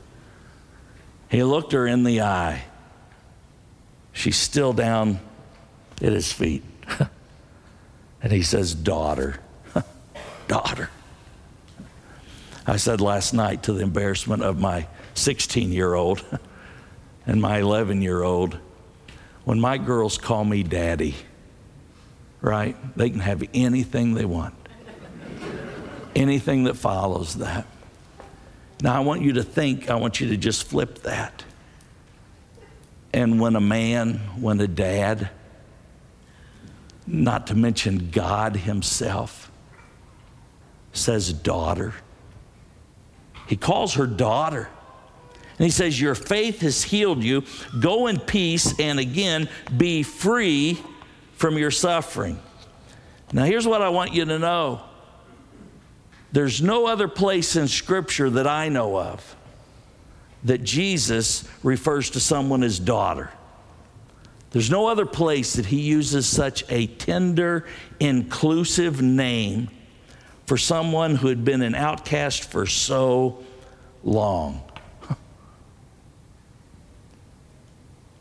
He 1.31 1.43
looked 1.43 1.71
her 1.71 1.87
in 1.87 2.03
the 2.03 2.21
eye. 2.21 2.65
She's 4.13 4.37
still 4.37 4.73
down 4.73 5.21
at 5.99 6.13
his 6.13 6.31
feet. 6.31 6.63
and 8.21 8.31
he 8.31 8.43
says, 8.43 8.75
Daughter, 8.75 9.39
daughter. 10.47 10.91
I 12.67 12.75
said 12.75 13.01
last 13.01 13.33
night 13.33 13.63
to 13.63 13.73
the 13.73 13.81
embarrassment 13.81 14.43
of 14.43 14.59
my 14.59 14.85
16 15.15 15.71
year 15.71 15.95
old 15.95 16.23
and 17.25 17.41
my 17.41 17.57
11 17.57 18.03
year 18.03 18.21
old, 18.21 18.59
when 19.45 19.59
my 19.59 19.79
girls 19.79 20.19
call 20.19 20.45
me 20.45 20.61
daddy, 20.61 21.15
right? 22.41 22.75
They 22.97 23.09
can 23.09 23.19
have 23.19 23.43
anything 23.53 24.15
they 24.15 24.25
want, 24.25 24.55
anything 26.15 26.65
that 26.65 26.75
follows 26.75 27.35
that. 27.35 27.67
Now, 28.81 28.95
I 28.95 28.99
want 29.01 29.21
you 29.21 29.33
to 29.33 29.43
think, 29.43 29.89
I 29.89 29.95
want 29.95 30.19
you 30.19 30.29
to 30.29 30.37
just 30.37 30.63
flip 30.63 31.03
that. 31.03 31.43
And 33.13 33.39
when 33.39 33.55
a 33.55 33.61
man, 33.61 34.15
when 34.39 34.59
a 34.59 34.67
dad, 34.67 35.29
not 37.05 37.47
to 37.47 37.55
mention 37.55 38.09
God 38.09 38.55
Himself, 38.55 39.51
says 40.93 41.31
daughter, 41.31 41.93
He 43.47 43.55
calls 43.55 43.95
her 43.95 44.07
daughter. 44.07 44.69
And 45.57 45.65
He 45.65 45.71
says, 45.71 45.99
Your 46.01 46.15
faith 46.15 46.61
has 46.61 46.81
healed 46.81 47.23
you. 47.23 47.43
Go 47.79 48.07
in 48.07 48.19
peace 48.19 48.79
and 48.79 48.99
again 48.99 49.47
be 49.77 50.01
free 50.01 50.81
from 51.41 51.57
your 51.57 51.71
suffering. 51.71 52.39
Now, 53.33 53.45
here's 53.45 53.65
what 53.65 53.81
I 53.81 53.89
want 53.89 54.13
you 54.13 54.25
to 54.25 54.37
know 54.37 54.81
there's 56.31 56.61
no 56.61 56.85
other 56.85 57.07
place 57.07 57.55
in 57.55 57.67
Scripture 57.67 58.29
that 58.29 58.45
I 58.45 58.69
know 58.69 58.97
of 58.97 59.35
that 60.43 60.63
Jesus 60.63 61.43
refers 61.63 62.11
to 62.11 62.19
someone 62.19 62.61
as 62.61 62.77
daughter. 62.77 63.31
There's 64.51 64.69
no 64.69 64.87
other 64.87 65.07
place 65.07 65.55
that 65.55 65.65
he 65.65 65.81
uses 65.81 66.27
such 66.27 66.63
a 66.69 66.85
tender, 66.85 67.65
inclusive 67.99 69.01
name 69.01 69.69
for 70.45 70.57
someone 70.57 71.15
who 71.15 71.27
had 71.27 71.43
been 71.43 71.63
an 71.63 71.73
outcast 71.73 72.51
for 72.51 72.67
so 72.67 73.43
long. 74.03 74.61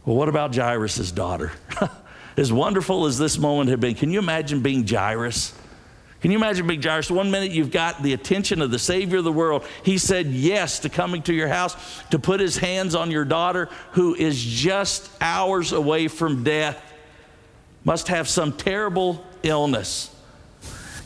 Well, 0.06 0.16
what 0.16 0.30
about 0.30 0.54
Jairus' 0.54 1.12
daughter? 1.12 1.52
as 2.40 2.50
wonderful 2.50 3.04
as 3.04 3.18
this 3.18 3.36
moment 3.36 3.68
had 3.68 3.80
been, 3.80 3.94
can 3.94 4.10
you 4.10 4.18
imagine 4.18 4.62
being 4.62 4.86
Jairus? 4.86 5.52
Can 6.22 6.30
you 6.30 6.38
imagine 6.38 6.66
being 6.66 6.80
Jairus? 6.80 7.10
One 7.10 7.30
minute 7.30 7.52
you've 7.52 7.70
got 7.70 8.02
the 8.02 8.14
attention 8.14 8.62
of 8.62 8.70
the 8.70 8.78
Savior 8.78 9.18
of 9.18 9.24
the 9.24 9.32
world. 9.32 9.62
He 9.84 9.98
said 9.98 10.28
yes 10.28 10.78
to 10.78 10.88
coming 10.88 11.20
to 11.24 11.34
your 11.34 11.48
house 11.48 11.76
to 12.10 12.18
put 12.18 12.40
his 12.40 12.56
hands 12.56 12.94
on 12.94 13.10
your 13.10 13.26
daughter 13.26 13.68
who 13.92 14.14
is 14.14 14.42
just 14.42 15.10
hours 15.20 15.72
away 15.72 16.08
from 16.08 16.42
death, 16.42 16.82
must 17.84 18.08
have 18.08 18.26
some 18.26 18.54
terrible 18.54 19.22
illness. 19.42 20.14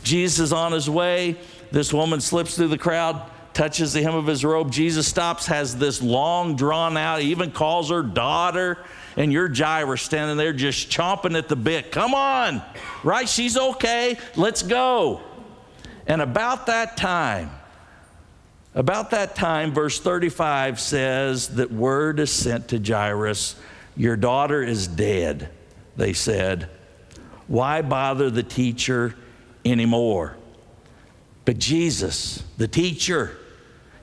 Jesus 0.04 0.38
is 0.38 0.52
on 0.52 0.70
his 0.70 0.88
way. 0.88 1.36
This 1.72 1.92
woman 1.92 2.20
slips 2.20 2.54
through 2.54 2.68
the 2.68 2.78
crowd, 2.78 3.20
touches 3.54 3.92
the 3.92 4.02
hem 4.02 4.14
of 4.14 4.28
his 4.28 4.44
robe. 4.44 4.70
Jesus 4.70 5.08
stops, 5.08 5.46
has 5.46 5.76
this 5.76 6.00
long 6.00 6.54
drawn 6.54 6.96
out, 6.96 7.22
he 7.22 7.32
even 7.32 7.50
calls 7.50 7.90
her 7.90 8.04
daughter 8.04 8.78
and 9.16 9.32
you're 9.32 9.52
Jairus 9.52 10.02
standing 10.02 10.36
there 10.36 10.52
just 10.52 10.90
chomping 10.90 11.36
at 11.36 11.48
the 11.48 11.56
bit. 11.56 11.92
Come 11.92 12.14
on, 12.14 12.62
right? 13.02 13.28
She's 13.28 13.56
okay. 13.56 14.18
Let's 14.36 14.62
go. 14.62 15.22
And 16.06 16.20
about 16.20 16.66
that 16.66 16.96
time, 16.96 17.50
about 18.74 19.10
that 19.10 19.36
time, 19.36 19.72
verse 19.72 20.00
35 20.00 20.80
says 20.80 21.48
that 21.50 21.70
word 21.70 22.18
is 22.18 22.32
sent 22.32 22.68
to 22.68 22.78
Jairus 22.78 23.56
Your 23.96 24.16
daughter 24.16 24.62
is 24.62 24.88
dead, 24.88 25.48
they 25.96 26.12
said. 26.12 26.68
Why 27.46 27.82
bother 27.82 28.30
the 28.30 28.42
teacher 28.42 29.14
anymore? 29.64 30.36
But 31.44 31.58
Jesus, 31.58 32.42
the 32.56 32.66
teacher, 32.66 33.36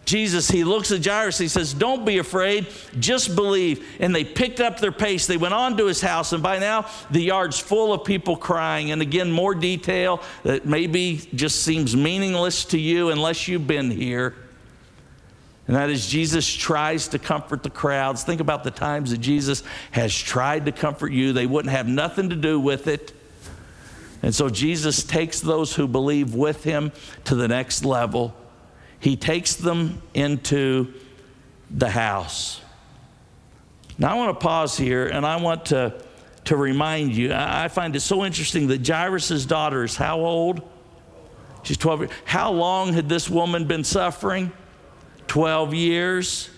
Jesus, 0.05 0.49
he 0.49 0.63
looks 0.63 0.91
at 0.91 1.05
Jairus, 1.05 1.37
he 1.37 1.47
says, 1.47 1.73
Don't 1.73 2.05
be 2.05 2.17
afraid, 2.17 2.67
just 2.99 3.35
believe. 3.35 3.87
And 3.99 4.13
they 4.13 4.23
picked 4.23 4.59
up 4.59 4.79
their 4.79 4.91
pace. 4.91 5.27
They 5.27 5.37
went 5.37 5.53
on 5.53 5.77
to 5.77 5.85
his 5.85 6.01
house, 6.01 6.33
and 6.33 6.41
by 6.41 6.59
now 6.59 6.87
the 7.11 7.21
yard's 7.21 7.59
full 7.59 7.93
of 7.93 8.03
people 8.03 8.35
crying. 8.35 8.91
And 8.91 9.01
again, 9.01 9.31
more 9.31 9.53
detail 9.53 10.21
that 10.43 10.65
maybe 10.65 11.21
just 11.35 11.63
seems 11.63 11.95
meaningless 11.95 12.65
to 12.65 12.79
you 12.79 13.09
unless 13.09 13.47
you've 13.47 13.67
been 13.67 13.91
here. 13.91 14.35
And 15.67 15.75
that 15.75 15.89
is, 15.89 16.07
Jesus 16.07 16.51
tries 16.51 17.07
to 17.09 17.19
comfort 17.19 17.63
the 17.63 17.69
crowds. 17.69 18.23
Think 18.23 18.41
about 18.41 18.63
the 18.63 18.71
times 18.71 19.11
that 19.11 19.19
Jesus 19.19 19.63
has 19.91 20.13
tried 20.13 20.65
to 20.65 20.71
comfort 20.71 21.13
you, 21.13 21.31
they 21.31 21.45
wouldn't 21.45 21.71
have 21.71 21.87
nothing 21.87 22.29
to 22.31 22.35
do 22.35 22.59
with 22.59 22.87
it. 22.87 23.13
And 24.23 24.35
so 24.35 24.49
Jesus 24.49 25.03
takes 25.03 25.39
those 25.39 25.75
who 25.75 25.87
believe 25.87 26.35
with 26.35 26.63
him 26.63 26.91
to 27.25 27.35
the 27.35 27.47
next 27.47 27.85
level 27.85 28.35
he 29.01 29.17
takes 29.17 29.55
them 29.55 30.01
into 30.13 30.93
the 31.69 31.89
house. 31.89 32.61
Now, 33.97 34.13
I 34.13 34.15
want 34.15 34.39
to 34.39 34.43
pause 34.43 34.77
here 34.77 35.07
and 35.07 35.25
I 35.25 35.35
want 35.35 35.65
to, 35.67 36.01
to 36.45 36.55
remind 36.55 37.15
you 37.15 37.33
I 37.33 37.67
find 37.67 37.95
it 37.95 37.99
so 37.99 38.23
interesting 38.23 38.67
that 38.67 38.87
Jairus' 38.87 39.45
daughter 39.45 39.83
is 39.83 39.95
how 39.95 40.19
old? 40.19 40.61
She's 41.63 41.77
12 41.77 41.99
years. 42.01 42.11
How 42.25 42.51
long 42.51 42.93
had 42.93 43.09
this 43.09 43.29
woman 43.29 43.65
been 43.65 43.83
suffering? 43.83 44.51
12 45.27 45.73
years. 45.73 46.49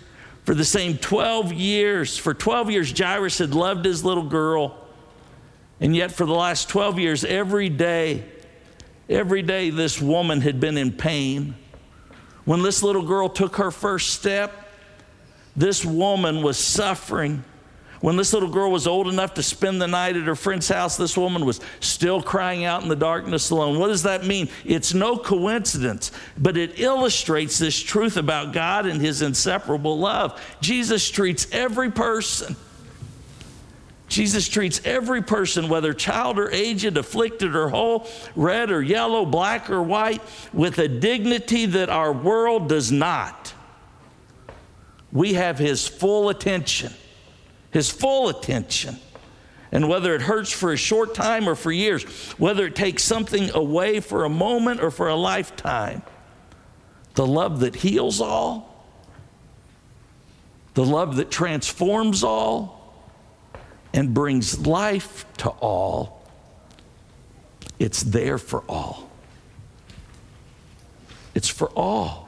For 0.44 0.54
the 0.54 0.66
same 0.66 0.98
12 0.98 1.54
years, 1.54 2.18
for 2.18 2.34
12 2.34 2.72
years, 2.72 2.98
Jairus 2.98 3.38
had 3.38 3.56
loved 3.56 3.86
his 3.86 4.04
little 4.04 4.24
girl. 4.24 4.78
And 5.80 5.96
yet, 5.96 6.12
for 6.12 6.26
the 6.26 6.34
last 6.34 6.68
12 6.68 7.00
years, 7.00 7.24
every 7.24 7.70
day, 7.70 8.26
every 9.10 9.42
day, 9.42 9.70
this 9.70 10.02
woman 10.02 10.42
had 10.42 10.60
been 10.60 10.78
in 10.78 10.92
pain. 10.92 11.56
When 12.46 12.62
this 12.62 12.84
little 12.84 13.04
girl 13.04 13.30
took 13.30 13.56
her 13.58 13.72
first 13.72 14.12
step, 14.12 14.68
this 15.56 15.86
woman 15.86 16.42
was 16.42 16.58
suffering. 16.58 17.44
When 18.02 18.18
this 18.18 18.34
little 18.34 18.50
girl 18.50 18.70
was 18.70 18.86
old 18.86 19.08
enough 19.08 19.36
to 19.36 19.44
spend 19.44 19.82
the 19.82 19.88
night 19.88 20.18
at 20.18 20.24
her 20.24 20.36
friend's 20.36 20.68
house, 20.68 20.98
this 20.98 21.16
woman 21.16 21.46
was 21.46 21.62
still 21.80 22.22
crying 22.22 22.66
out 22.66 22.84
in 22.84 22.90
the 22.90 22.98
darkness 22.98 23.50
alone. 23.50 23.80
What 23.80 23.88
does 23.88 24.04
that 24.04 24.26
mean? 24.26 24.50
It's 24.66 24.94
no 24.94 25.16
coincidence, 25.16 26.12
but 26.38 26.58
it 26.58 26.80
illustrates 26.82 27.58
this 27.58 27.80
truth 27.80 28.18
about 28.18 28.52
God 28.52 28.88
and 28.88 29.00
his 29.00 29.22
inseparable 29.22 29.98
love. 29.98 30.42
Jesus 30.60 31.10
treats 31.10 31.48
every 31.54 31.92
person. 31.92 32.58
Jesus 34.14 34.48
treats 34.48 34.82
every 34.86 35.22
person, 35.22 35.70
whether 35.70 35.94
child 35.94 36.40
or 36.40 36.52
aged, 36.52 36.98
afflicted 36.98 37.56
or 37.56 37.70
whole, 37.70 38.08
red 38.36 38.72
or 38.72 38.82
yellow, 38.82 39.26
black 39.26 39.70
or 39.70 39.82
white, 39.82 40.22
with 40.54 40.78
a 40.78 40.88
dignity 40.88 41.66
that 41.66 41.90
our 41.90 42.14
world 42.14 42.70
does 42.70 42.92
not. 42.92 43.54
We 45.12 45.34
have 45.34 45.60
his 45.60 45.88
full 45.88 46.30
attention 46.30 46.94
his 47.74 47.90
full 47.90 48.30
attention. 48.30 48.98
And 49.72 49.90
whether 49.90 50.14
it 50.14 50.22
hurts 50.22 50.52
for 50.52 50.72
a 50.72 50.78
short 50.78 51.16
time 51.16 51.50
or 51.50 51.56
for 51.56 51.72
years, 51.72 52.04
whether 52.34 52.68
it 52.68 52.76
takes 52.76 53.04
something 53.04 53.50
away 53.50 54.00
for 54.00 54.24
a 54.24 54.30
moment 54.30 54.82
or 54.82 54.92
for 54.92 55.10
a 55.10 55.16
lifetime, 55.16 56.04
the 57.16 57.26
love 57.26 57.62
that 57.62 57.76
heals 57.76 58.22
all, 58.22 58.86
the 60.76 60.86
love 60.86 61.16
that 61.16 61.32
transforms 61.32 62.24
all 62.24 62.73
and 63.94 64.14
brings 64.14 64.66
life 64.66 65.26
to 65.38 65.50
all, 65.50 66.26
it's 67.80 68.04
there 68.04 68.38
for 68.38 68.64
all. 68.68 69.10
It's 71.36 71.50
for 71.50 71.70
all. 71.70 72.28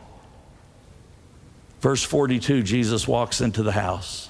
Verse 1.82 2.04
42 2.04 2.64
Jesus 2.64 3.08
walks 3.08 3.42
into 3.42 3.64
the 3.64 3.72
house. 3.72 4.30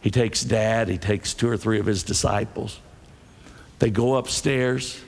He 0.00 0.10
takes 0.10 0.42
dad, 0.42 0.88
he 0.88 0.98
takes 0.98 1.34
two 1.34 1.48
or 1.48 1.56
three 1.56 1.78
of 1.78 1.86
his 1.86 2.02
disciples. 2.02 2.80
They 3.80 3.90
go 3.90 4.16
upstairs, 4.16 5.00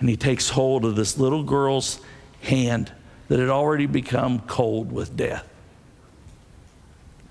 and 0.00 0.08
he 0.08 0.16
takes 0.16 0.48
hold 0.48 0.84
of 0.84 0.96
this 0.96 1.18
little 1.18 1.44
girl's 1.44 2.00
hand 2.42 2.90
that 3.28 3.38
had 3.38 3.48
already 3.48 3.86
become 3.86 4.40
cold 4.40 4.92
with 4.92 5.16
death. 5.16 5.48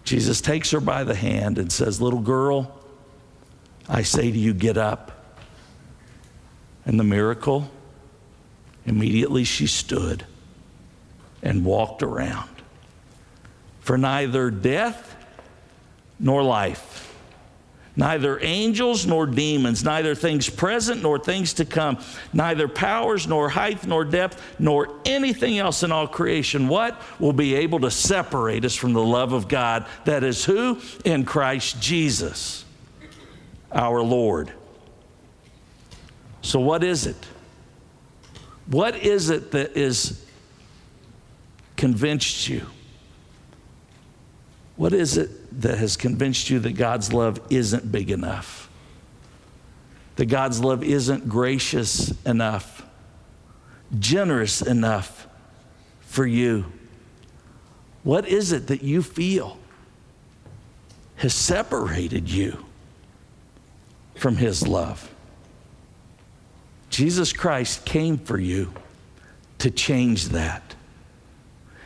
Jesus 0.04 0.42
takes 0.42 0.72
her 0.72 0.80
by 0.80 1.04
the 1.04 1.16
hand 1.16 1.58
and 1.58 1.72
says, 1.72 2.02
Little 2.02 2.22
girl, 2.22 2.83
I 3.88 4.04
say 4.04 4.32
to 4.32 4.38
you, 4.38 4.54
get 4.54 4.78
up. 4.78 5.12
And 6.86 7.00
the 7.00 7.04
miracle, 7.04 7.70
immediately 8.86 9.44
she 9.44 9.68
stood 9.68 10.26
and 11.42 11.66
walked 11.66 12.04
around. 12.04 12.50
For 13.82 13.98
neither 13.98 14.50
death 14.50 15.16
nor 16.20 16.44
life. 16.44 17.14
Neither 17.96 18.40
angels 18.42 19.06
nor 19.06 19.28
demons, 19.28 19.84
neither 19.84 20.16
things 20.16 20.50
present 20.50 21.04
nor 21.04 21.20
things 21.20 21.54
to 21.54 21.66
come, 21.66 22.00
neither 22.34 22.68
powers 22.68 23.28
nor 23.28 23.50
height 23.50 23.86
nor 23.86 24.04
depth, 24.04 24.42
nor 24.58 24.90
anything 25.06 25.60
else 25.60 25.84
in 25.84 25.92
all 25.92 26.08
creation. 26.08 26.68
What 26.68 27.00
will 27.20 27.34
be 27.34 27.54
able 27.54 27.82
to 27.82 27.92
separate 27.92 28.66
us 28.66 28.74
from 28.74 28.94
the 28.94 29.04
love 29.04 29.32
of 29.32 29.48
God? 29.48 29.86
That 30.06 30.24
is 30.24 30.44
who? 30.44 30.82
In 31.06 31.24
Christ 31.24 31.80
Jesus, 31.80 32.63
our 33.74 34.02
Lord. 34.02 34.52
So, 36.42 36.60
what 36.60 36.84
is 36.84 37.08
it? 37.08 37.28
What 38.68 38.96
is 38.96 39.30
it 39.30 39.52
that 39.52 39.76
is 39.78 40.26
convinced 41.76 42.48
you? 42.48 42.66
What 44.76 44.94
is 44.94 45.18
it 45.18 45.62
that 45.62 45.78
has 45.78 45.98
convinced 45.98 46.50
you 46.50 46.60
that 46.60 46.74
God's 46.74 47.14
love 47.14 47.40
isn't 47.50 47.92
big 47.92 48.10
enough, 48.10 48.70
that 50.16 50.26
God's 50.26 50.60
love 50.60 50.84
isn't 50.84 51.30
gracious 51.30 52.12
enough, 52.26 52.86
generous 54.00 54.62
enough 54.62 55.28
for 56.02 56.26
you? 56.26 56.66
What 58.04 58.28
is 58.28 58.52
it 58.52 58.68
that 58.68 58.84
you 58.84 59.02
feel 59.02 59.58
has 61.16 61.34
separated 61.34 62.30
you 62.30 62.66
from 64.16 64.38
His 64.38 64.68
love? 64.68 65.10
Jesus 66.90 67.34
Christ 67.34 67.86
came 67.86 68.18
for 68.18 68.38
you 68.38 68.72
to 69.60 69.72
change 69.72 70.30
that. 70.30 70.76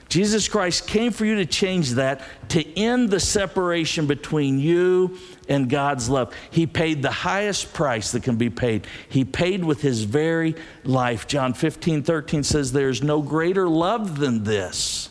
Jesus 0.09 0.47
Christ 0.47 0.87
came 0.87 1.11
for 1.11 1.25
you 1.25 1.35
to 1.35 1.45
change 1.45 1.91
that, 1.91 2.21
to 2.49 2.77
end 2.77 3.09
the 3.09 3.19
separation 3.19 4.07
between 4.07 4.57
you 4.59 5.17
and 5.49 5.69
God's 5.69 6.09
love. 6.09 6.33
He 6.49 6.65
paid 6.65 7.01
the 7.01 7.11
highest 7.11 7.73
price 7.73 8.11
that 8.13 8.23
can 8.23 8.37
be 8.37 8.49
paid. 8.49 8.87
He 9.09 9.25
paid 9.25 9.63
with 9.63 9.81
his 9.81 10.03
very 10.03 10.55
life. 10.85 11.27
John 11.27 11.53
15, 11.53 12.03
13 12.03 12.43
says, 12.43 12.71
There's 12.71 13.03
no 13.03 13.21
greater 13.21 13.67
love 13.67 14.17
than 14.17 14.43
this. 14.43 15.09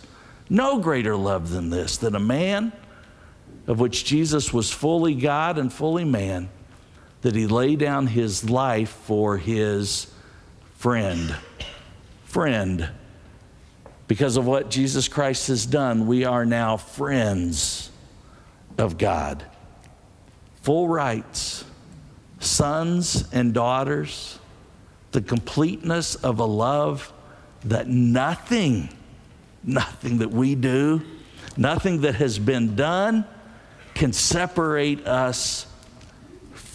No 0.49 0.79
greater 0.79 1.17
love 1.17 1.51
than 1.51 1.71
this, 1.71 1.99
that 1.99 2.15
a 2.15 2.21
man 2.21 2.73
of 3.67 3.81
which 3.81 4.05
Jesus 4.05 4.53
was 4.53 4.73
fully 4.73 5.15
God 5.15 5.59
and 5.59 5.73
fully 5.73 6.05
man, 6.05 6.49
that 7.27 7.35
he 7.35 7.49
laid 7.49 7.81
down 7.81 8.07
his 8.07 8.49
life 8.49 8.91
for 8.91 9.37
his 9.37 10.07
friend. 10.77 11.35
Friend. 12.23 12.89
Because 14.07 14.37
of 14.37 14.47
what 14.47 14.71
Jesus 14.71 15.09
Christ 15.09 15.49
has 15.49 15.67
done, 15.67 16.07
we 16.07 16.25
are 16.25 16.47
now 16.47 16.77
friends 16.77 17.91
of 18.79 18.97
God. 18.97 19.45
Full 20.63 20.87
rights, 20.87 21.65
sons 22.39 23.29
and 23.33 23.53
daughters, 23.53 24.39
the 25.11 25.21
completeness 25.21 26.15
of 26.15 26.39
a 26.39 26.45
love 26.45 27.13
that 27.65 27.89
nothing, 27.89 28.89
nothing 29.65 30.19
that 30.19 30.31
we 30.31 30.55
do, 30.55 31.03
nothing 31.57 32.03
that 32.03 32.15
has 32.15 32.39
been 32.39 32.77
done 32.77 33.25
can 33.95 34.13
separate 34.13 35.05
us 35.09 35.67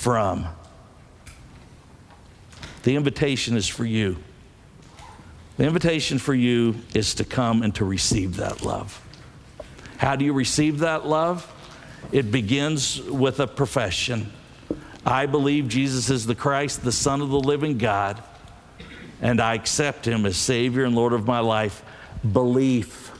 from. 0.02 0.47
The 2.82 2.95
invitation 2.95 3.56
is 3.56 3.68
for 3.68 3.86
you. 3.86 4.18
The 5.58 5.66
invitation 5.66 6.18
for 6.18 6.34
you 6.34 6.78
is 6.95 7.14
to 7.16 7.24
come 7.24 7.62
and 7.62 7.76
to 7.76 7.86
receive 7.86 8.38
that 8.38 8.64
love. 8.64 8.99
How 9.97 10.16
do 10.16 10.26
you 10.26 10.34
receive 10.34 10.80
that 10.80 11.06
love? 11.06 11.47
It 12.12 12.32
begins 12.32 12.99
with 12.99 13.39
a 13.39 13.45
profession. 13.45 14.32
I 15.06 15.28
believe 15.28 15.68
Jesus 15.68 16.10
is 16.10 16.26
the 16.26 16.34
Christ, 16.34 16.84
the 16.84 16.91
Son 16.91 17.22
of 17.22 17.30
the 17.30 17.39
living 17.39 17.78
God, 17.78 18.24
and 19.22 19.39
I 19.39 19.54
accept 19.54 20.08
him 20.08 20.26
as 20.26 20.36
Savior 20.36 20.84
and 20.84 20.95
Lord 20.95 21.14
of 21.14 21.28
my 21.28 21.41
life. 21.41 21.84
Belief, 22.34 23.12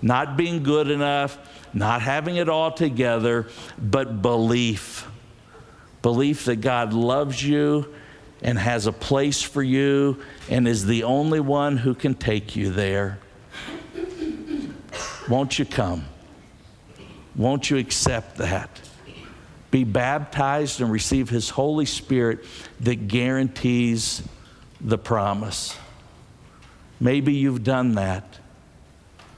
not 0.00 0.38
being 0.38 0.62
good 0.62 0.88
enough, 0.88 1.38
not 1.74 2.00
having 2.00 2.36
it 2.36 2.48
all 2.48 2.72
together, 2.72 3.48
but 3.76 4.22
belief. 4.22 5.06
Belief 6.02 6.44
that 6.44 6.56
God 6.56 6.92
loves 6.92 7.42
you 7.42 7.92
and 8.42 8.58
has 8.58 8.86
a 8.86 8.92
place 8.92 9.42
for 9.42 9.62
you 9.62 10.20
and 10.48 10.68
is 10.68 10.86
the 10.86 11.04
only 11.04 11.40
one 11.40 11.76
who 11.76 11.94
can 11.94 12.14
take 12.14 12.54
you 12.54 12.70
there. 12.70 13.18
Won't 15.28 15.58
you 15.58 15.64
come? 15.64 16.04
Won't 17.34 17.70
you 17.70 17.76
accept 17.78 18.36
that? 18.38 18.70
Be 19.70 19.84
baptized 19.84 20.80
and 20.80 20.90
receive 20.90 21.28
His 21.28 21.50
Holy 21.50 21.86
Spirit 21.86 22.44
that 22.80 23.08
guarantees 23.08 24.22
the 24.80 24.98
promise. 24.98 25.76
Maybe 27.00 27.34
you've 27.34 27.64
done 27.64 27.92
that, 27.96 28.38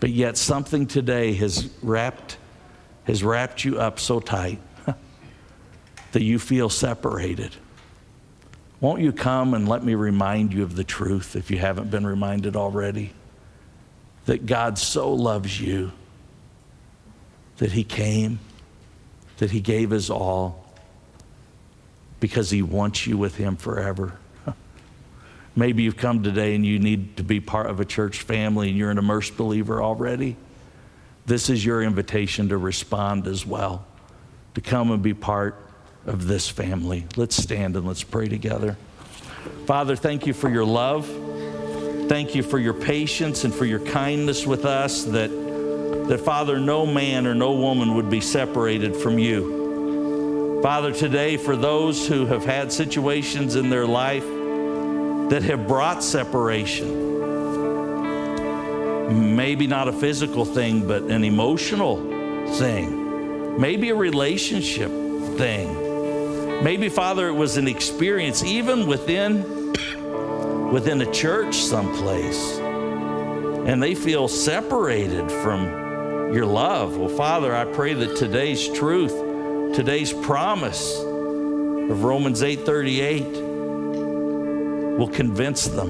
but 0.01 0.11
yet 0.11 0.37
something 0.37 0.87
today 0.87 1.33
has 1.35 1.71
wrapped, 1.83 2.37
has 3.05 3.25
wrapped 3.25 3.65
you 3.65 3.81
up 3.81 3.99
so 3.99 4.21
tight 4.21 4.61
that 6.13 6.23
you 6.23 6.39
feel 6.39 6.69
separated. 6.69 7.55
Won't 8.81 9.03
you 9.03 9.13
come 9.13 9.55
and 9.55 9.69
let 9.69 9.85
me 9.85 9.95
remind 9.95 10.53
you 10.53 10.63
of 10.63 10.77
the 10.77 10.85
truth 10.85 11.35
if 11.35 11.51
you 11.51 11.59
haven't 11.59 11.91
been 11.91 12.07
reminded 12.07 12.57
already? 12.57 13.13
That 14.27 14.47
God 14.47 14.79
so 14.79 15.13
loves 15.13 15.61
you 15.61 15.93
that 17.57 17.73
He 17.73 17.83
came, 17.83 18.39
that 19.39 19.51
He 19.51 19.61
gave 19.61 19.91
His 19.91 20.11
all 20.11 20.65
because 22.21 22.51
He 22.51 22.63
wants 22.63 23.07
you 23.07 23.19
with 23.19 23.37
Him 23.37 23.57
forever. 23.57 24.17
Maybe 25.57 25.83
you've 25.83 25.97
come 25.97 26.23
today 26.23 26.55
and 26.55 26.65
you 26.65 26.79
need 26.79 27.17
to 27.17 27.25
be 27.25 27.41
part 27.41 27.67
of 27.67 27.81
a 27.81 27.85
church 27.85 28.23
family 28.23 28.69
and 28.69 28.79
you're 28.79 28.91
an 28.91 28.99
immersed 28.99 29.37
believer 29.37 29.83
already. 29.83 30.37
This 31.27 31.51
is 31.51 31.65
your 31.65 31.83
invitation 31.83 32.49
to 32.51 32.57
respond 32.57 33.27
as 33.27 33.45
well, 33.45 33.85
to 34.55 34.61
come 34.61 34.93
and 34.93 35.03
be 35.03 35.15
part 35.15 35.68
of 36.09 36.27
this 36.27 36.49
family. 36.49 37.07
Let's 37.17 37.37
stand 37.37 37.77
and 37.77 37.87
let's 37.87 38.03
pray 38.03 38.29
together. 38.29 38.77
Father, 39.67 39.95
thank 39.95 40.27
you 40.27 40.33
for 40.33 40.49
your 40.49 40.65
love. 40.65 41.07
Thank 42.09 42.35
you 42.35 42.43
for 42.43 42.59
your 42.59 42.75
patience 42.75 43.45
and 43.45 43.55
for 43.55 43.67
your 43.67 43.81
kindness 43.81 44.47
with 44.47 44.65
us 44.65 45.05
that, 45.05 45.29
that 46.09 46.21
Father, 46.21 46.59
no 46.59 46.87
man 46.87 47.27
or 47.27 47.35
no 47.35 47.53
woman 47.53 47.95
would 47.95 48.09
be 48.09 48.23
separated 48.23 48.97
from 48.97 49.19
you. 49.19 50.61
Father, 50.63 50.93
today, 50.93 51.37
for 51.37 51.55
those 51.55 52.09
who 52.09 52.25
have 52.27 52.45
had 52.45 52.73
situations 52.73 53.55
in 53.55 53.69
their 53.69 53.87
life 53.87 54.25
that 55.31 55.43
have 55.43 55.69
brought 55.69 56.03
separation, 56.03 57.17
maybe 59.37 59.67
not 59.67 59.87
a 59.87 59.93
physical 59.93 60.45
thing, 60.47 60.89
but 60.89 61.03
an 61.03 61.23
emotional 61.25 61.97
thing, 62.55 63.61
maybe 63.61 63.91
a 63.91 63.95
relationship 63.95 64.91
thing. 65.37 65.88
Maybe, 66.63 66.89
Father, 66.89 67.29
it 67.29 67.35
was 67.35 67.57
an 67.57 67.69
experience 67.69 68.43
even 68.43 68.89
within 68.89 69.73
within 70.73 71.01
a 71.01 71.11
church 71.13 71.55
someplace, 71.57 72.59
and 72.59 73.83
they 73.83 73.95
feel 73.95 74.29
separated 74.29 75.31
from 75.31 76.35
your 76.35 76.47
love. 76.47 76.99
Well, 76.99 77.09
Father, 77.09 77.55
I 77.55 77.65
pray 77.65 77.95
that 77.95 78.17
today's 78.17 78.69
truth, 78.69 79.13
today's 79.75 80.13
promise 80.13 80.99
of 80.99 82.03
Romans 82.05 82.43
8:38 82.43 83.41
will 84.99 85.09
convince 85.09 85.69
them 85.69 85.89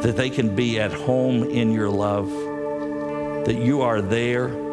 that 0.00 0.16
they 0.16 0.30
can 0.30 0.54
be 0.54 0.78
at 0.78 0.92
home 0.92 1.42
in 1.42 1.72
your 1.72 1.90
love, 1.90 2.30
that 3.46 3.56
you 3.56 3.82
are 3.82 4.00
there. 4.00 4.65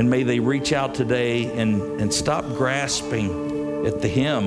And 0.00 0.08
may 0.08 0.22
they 0.22 0.40
reach 0.40 0.72
out 0.72 0.94
today 0.94 1.44
and, 1.60 2.00
and 2.00 2.10
stop 2.10 2.46
grasping 2.56 3.84
at 3.86 4.00
the 4.00 4.08
hem. 4.08 4.46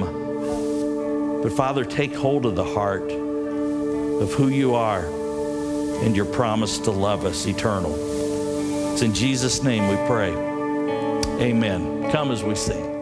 But 1.43 1.51
Father, 1.53 1.85
take 1.85 2.15
hold 2.15 2.47
of 2.47 2.55
the 2.55 2.63
heart 2.63 3.03
of 3.03 4.33
who 4.33 4.47
you 4.47 4.73
are 4.73 5.05
and 6.03 6.15
your 6.15 6.25
promise 6.25 6.79
to 6.79 6.89
love 6.89 7.23
us 7.23 7.45
eternal. 7.45 7.93
It's 8.93 9.03
in 9.03 9.13
Jesus' 9.13 9.61
name 9.61 9.87
we 9.89 10.07
pray. 10.07 10.31
Amen. 11.39 12.09
Come 12.11 12.31
as 12.31 12.43
we 12.43 12.55
sing. 12.55 12.92